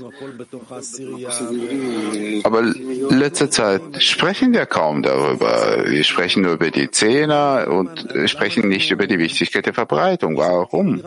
[2.43, 2.61] Aber
[3.09, 5.83] letzte Zeit sprechen wir kaum darüber.
[5.85, 10.37] Wir sprechen nur über die Zehner und sprechen nicht über die Wichtigkeit der Verbreitung.
[10.37, 11.01] Warum?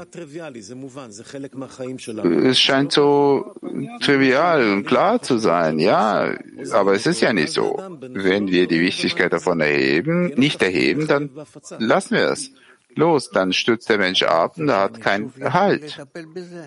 [2.45, 3.55] Es scheint so
[4.01, 6.33] trivial und klar zu sein, ja,
[6.73, 7.79] aber es ist ja nicht so.
[8.01, 11.31] Wenn wir die Wichtigkeit davon erheben, nicht erheben, dann
[11.79, 12.51] lassen wir es.
[12.97, 16.01] Los, dann stürzt der Mensch ab und er hat keinen Halt,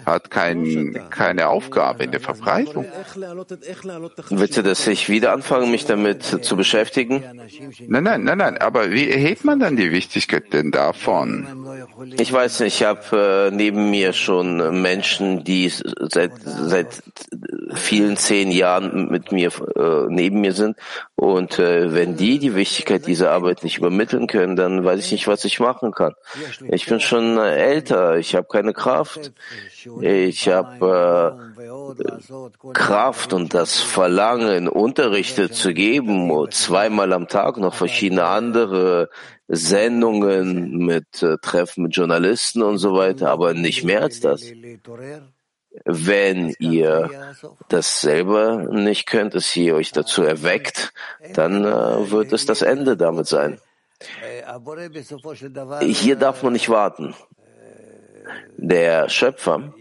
[0.06, 2.86] hat kein, keine Aufgabe in der Verbreitung.
[4.30, 7.24] Willst du, dass ich wieder anfange, mich damit zu beschäftigen?
[7.88, 11.48] Nein, nein, nein, nein, aber wie erhebt man dann die Wichtigkeit denn davon?
[12.18, 17.04] Ich weiß nicht, ich habe äh, neben mir schon Menschen, die seit, seit
[17.76, 20.78] vielen zehn Jahren mit mir äh, neben mir sind
[21.16, 25.28] und äh, wenn die die Wichtigkeit dieser Arbeit nicht übermitteln können, dann weiß ich nicht,
[25.28, 26.14] was ich machen kann.
[26.68, 29.32] Ich bin schon älter, ich habe keine Kraft.
[30.02, 38.26] Ich habe äh, Kraft und das Verlangen, Unterrichte zu geben, zweimal am Tag noch verschiedene
[38.26, 39.10] andere
[39.48, 44.42] Sendungen mit äh, Treffen mit Journalisten und so weiter, aber nicht mehr als das.
[45.86, 47.10] Wenn ihr
[47.68, 50.94] das selber nicht könnt, dass ihr euch dazu erweckt,
[51.34, 53.60] dann äh, wird es das Ende damit sein.
[55.82, 57.16] Hier darf man nicht warten.
[58.58, 59.74] Der Schöpfer.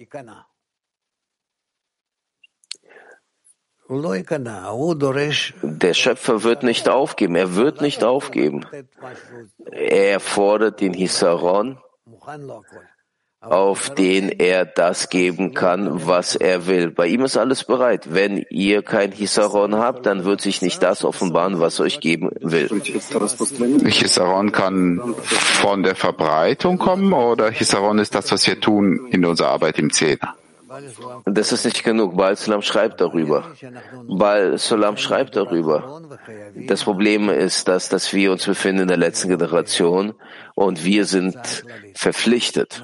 [5.62, 7.36] Der Schöpfer wird nicht aufgeben.
[7.36, 8.64] Er wird nicht aufgeben.
[9.70, 11.78] Er fordert den Hisaron,
[13.42, 16.90] auf den er das geben kann, was er will.
[16.90, 18.14] Bei ihm ist alles bereit.
[18.14, 22.68] Wenn ihr kein Hisaron habt, dann wird sich nicht das offenbaren, was euch geben will.
[23.84, 29.48] Hisaron kann von der Verbreitung kommen oder Hisaron ist das, was wir tun in unserer
[29.48, 30.36] Arbeit im Zehner?
[31.24, 32.16] Das ist nicht genug.
[32.16, 33.52] Baal Salam schreibt darüber.
[34.08, 36.02] Baal Salam schreibt darüber.
[36.66, 40.14] Das Problem ist, dass, dass wir uns befinden in der letzten Generation
[40.54, 41.36] und wir sind
[41.94, 42.82] verpflichtet,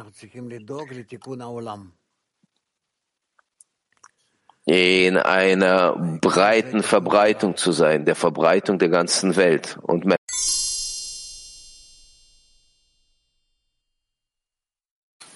[4.66, 9.78] in einer breiten Verbreitung zu sein, der Verbreitung der ganzen Welt.
[9.80, 10.04] Und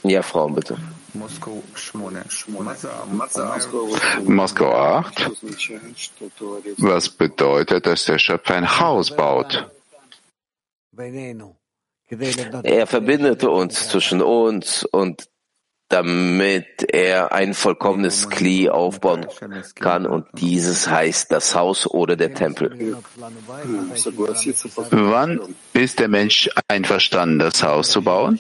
[0.03, 0.77] ja, Frauen, bitte.
[4.25, 5.31] Moskau 8.
[6.79, 9.71] Was bedeutet, dass der Schöpfer ein Haus baut?
[12.63, 15.29] Er verbindet uns zwischen uns und
[15.93, 19.27] damit er ein vollkommenes Kli aufbauen
[19.75, 22.97] kann und dieses heißt das Haus oder der Tempel.
[24.91, 25.41] Wann
[25.75, 28.39] ist der Mensch einverstanden, das Haus zu bauen?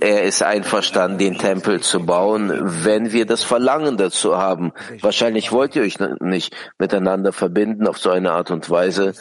[0.00, 2.52] Er ist einverstanden, den Tempel zu bauen,
[2.84, 4.72] wenn wir das Verlangen dazu haben.
[5.00, 9.14] Wahrscheinlich wollt ihr euch nicht miteinander verbinden auf so eine Art und Weise,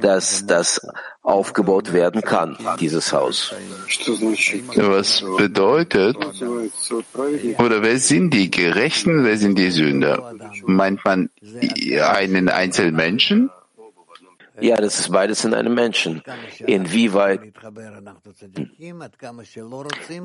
[0.00, 0.80] dass das
[1.22, 3.54] aufgebaut werden kann, dieses Haus.
[4.74, 6.16] Was bedeutet,
[7.58, 10.34] oder wer sind die Gerechten, wer sind die Sünder?
[10.64, 11.30] Meint man
[12.00, 13.50] einen einzelnen Menschen?
[14.60, 16.22] Ja, das ist beides in einem Menschen.
[16.58, 17.40] Inwieweit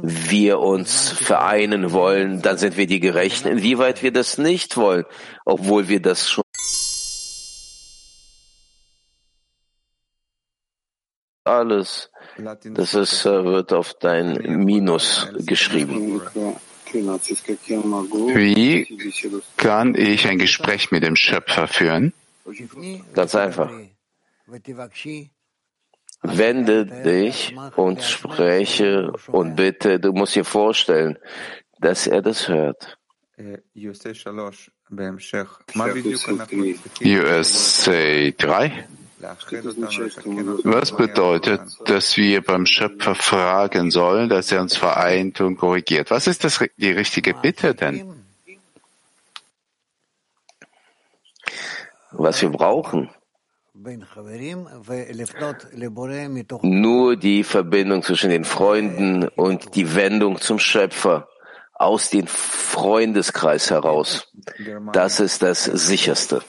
[0.03, 3.47] wir uns vereinen wollen, dann sind wir die Gerechten.
[3.47, 5.05] Inwieweit wir das nicht wollen,
[5.45, 6.43] obwohl wir das schon
[11.47, 12.11] alles.
[12.63, 16.21] Das ist, äh, wird auf dein Minus geschrieben.
[16.91, 18.87] Wie
[19.57, 22.13] kann ich ein Gespräch mit dem Schöpfer führen?
[23.13, 23.71] Ganz einfach.
[26.23, 31.17] Wende dich und spreche und bitte, du musst dir vorstellen,
[31.79, 32.97] dass er das hört.
[37.03, 38.87] USA 3.
[39.19, 46.11] Was bedeutet, dass wir beim Schöpfer fragen sollen, dass er uns vereint und korrigiert?
[46.11, 48.23] Was ist das, die richtige Bitte denn?
[52.11, 53.09] Was wir brauchen.
[56.61, 61.27] Nur die Verbindung zwischen den Freunden und die Wendung zum Schöpfer
[61.79, 64.27] aus dem Freundeskreis heraus.
[64.93, 66.41] Das ist das Sicherste.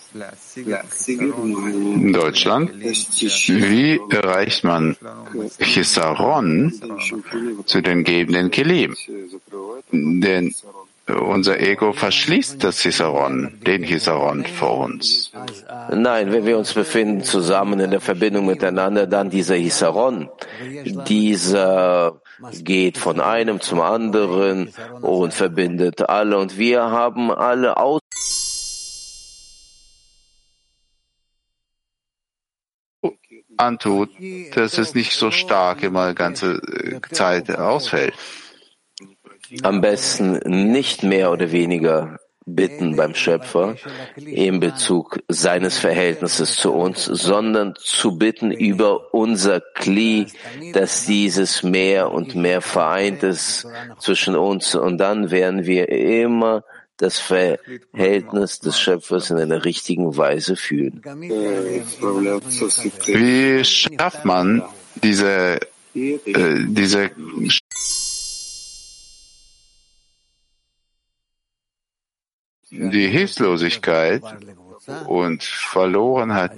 [0.97, 4.97] In Deutschland, wie erreicht man
[5.61, 6.73] Chisaron
[7.67, 8.97] zu den gebenden Kelim?
[9.93, 10.55] Denn
[11.09, 15.33] unser Ego verschließt das Chisaron, den Chisaron vor uns.
[15.91, 20.29] Nein, wenn wir uns befinden zusammen in der Verbindung miteinander, dann dieser Hisaron,
[21.09, 22.21] dieser
[22.63, 26.39] geht von einem zum anderen und verbindet alle.
[26.39, 28.01] Und wir haben alle aus
[33.57, 34.11] antut,
[34.55, 36.61] dass es nicht so stark immer ganze
[37.11, 38.15] Zeit ausfällt.
[39.63, 40.39] Am besten
[40.71, 42.19] nicht mehr oder weniger
[42.55, 43.77] bitten beim Schöpfer
[44.17, 50.27] in Bezug seines Verhältnisses zu uns, sondern zu bitten über unser Kli,
[50.73, 53.67] dass dieses mehr und mehr vereint ist
[53.99, 56.65] zwischen uns und dann werden wir immer
[56.97, 61.01] das Verhältnis des Schöpfers in einer richtigen Weise fühlen.
[63.07, 64.65] Wie schafft man
[65.03, 65.61] diese,
[65.95, 66.19] äh,
[66.67, 67.11] diese
[72.71, 74.23] die Hilflosigkeit
[75.07, 76.53] und Verlorenheit.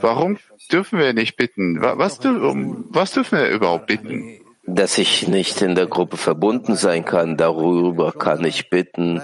[0.00, 0.38] Warum
[0.70, 1.80] dürfen wir nicht bitten?
[1.80, 4.40] Was, was dürfen wir überhaupt bitten?
[4.66, 9.22] Dass ich nicht in der Gruppe verbunden sein kann, darüber kann ich bitten.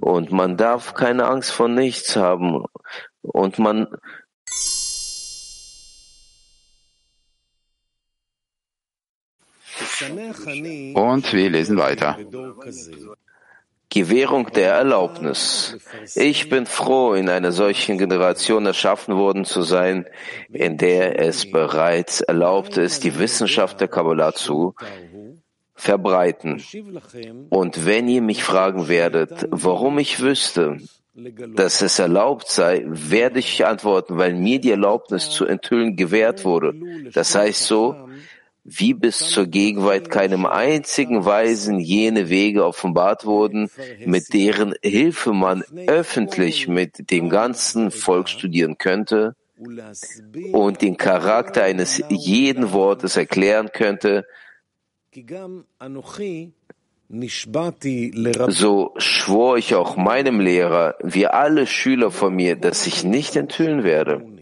[0.00, 2.64] Und man darf keine Angst vor nichts haben.
[3.22, 3.88] Und man
[10.94, 12.18] Und wir lesen weiter.
[13.88, 15.76] Gewährung der Erlaubnis.
[16.14, 20.06] Ich bin froh, in einer solchen Generation erschaffen worden zu sein,
[20.52, 24.74] in der es bereits erlaubt ist, die Wissenschaft der Kabbalah zu
[25.74, 26.62] verbreiten.
[27.50, 30.78] Und wenn ihr mich fragen werdet, warum ich wüsste,
[31.14, 36.74] dass es erlaubt sei, werde ich antworten, weil mir die Erlaubnis zu enthüllen gewährt wurde.
[37.14, 37.96] Das heißt so,
[38.68, 43.70] wie bis zur Gegenwart keinem einzigen Weisen jene Wege offenbart wurden,
[44.04, 49.36] mit deren Hilfe man öffentlich mit dem ganzen Volk studieren könnte
[50.52, 54.26] und den Charakter eines jeden Wortes erklären könnte,
[58.48, 63.84] so schwor ich auch meinem Lehrer, wie alle Schüler von mir, dass ich nicht enthüllen
[63.84, 64.35] werde.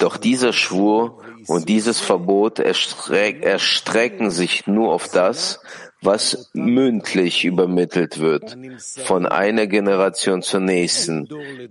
[0.00, 5.60] Doch dieser Schwur und dieses Verbot erstreck, erstrecken sich nur auf das,
[6.00, 8.56] was mündlich übermittelt wird,
[9.04, 11.28] von einer Generation zur nächsten,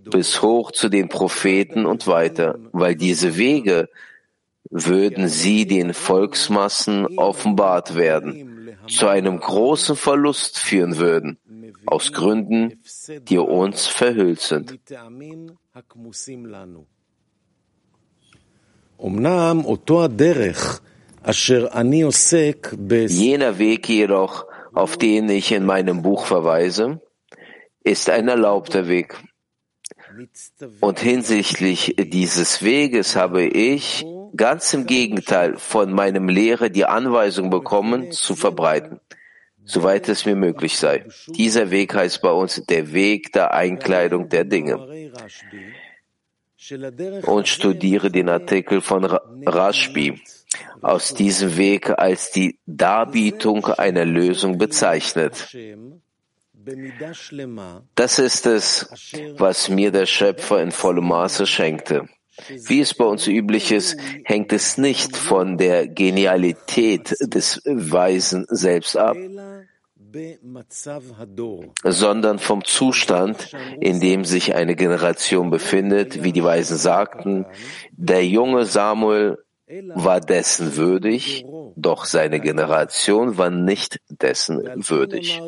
[0.09, 3.89] bis hoch zu den Propheten und weiter, weil diese Wege
[4.69, 11.37] würden sie den Volksmassen offenbart werden, zu einem großen Verlust führen würden,
[11.85, 12.81] aus Gründen,
[13.27, 14.79] die uns verhüllt sind.
[23.11, 27.01] Jener Weg jedoch, auf den ich in meinem Buch verweise,
[27.83, 29.17] ist ein erlaubter Weg.
[30.79, 34.05] Und hinsichtlich dieses Weges habe ich
[34.37, 38.99] ganz im Gegenteil von meinem Lehrer die Anweisung bekommen, zu verbreiten,
[39.63, 41.07] soweit es mir möglich sei.
[41.29, 45.02] Dieser Weg heißt bei uns der Weg der Einkleidung der Dinge.
[47.23, 50.21] Und studiere den Artikel von Rashbi
[50.81, 55.55] aus diesem Weg als die Darbietung einer Lösung bezeichnet.
[57.95, 58.89] Das ist es,
[59.37, 62.07] was mir der Schöpfer in vollem Maße schenkte.
[62.47, 68.97] Wie es bei uns üblich ist, hängt es nicht von der Genialität des Weisen selbst
[68.97, 69.17] ab,
[71.83, 77.45] sondern vom Zustand, in dem sich eine Generation befindet, wie die Weisen sagten,
[77.91, 79.37] der junge Samuel
[79.95, 81.45] war dessen würdig,
[81.75, 85.41] doch seine Generation war nicht dessen würdig.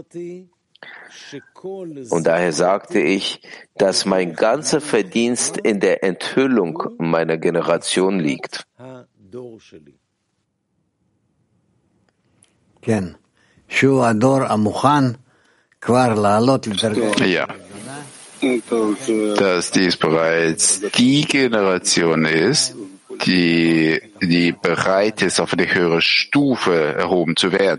[2.09, 3.41] Und daher sagte ich,
[3.75, 8.65] dass mein ganzer Verdienst in der Enthüllung meiner Generation liegt.
[17.25, 17.47] Ja,
[19.37, 22.75] dass dies bereits die Generation ist,
[23.25, 27.73] die, die bereit ist, auf eine höhere Stufe erhoben zu werden.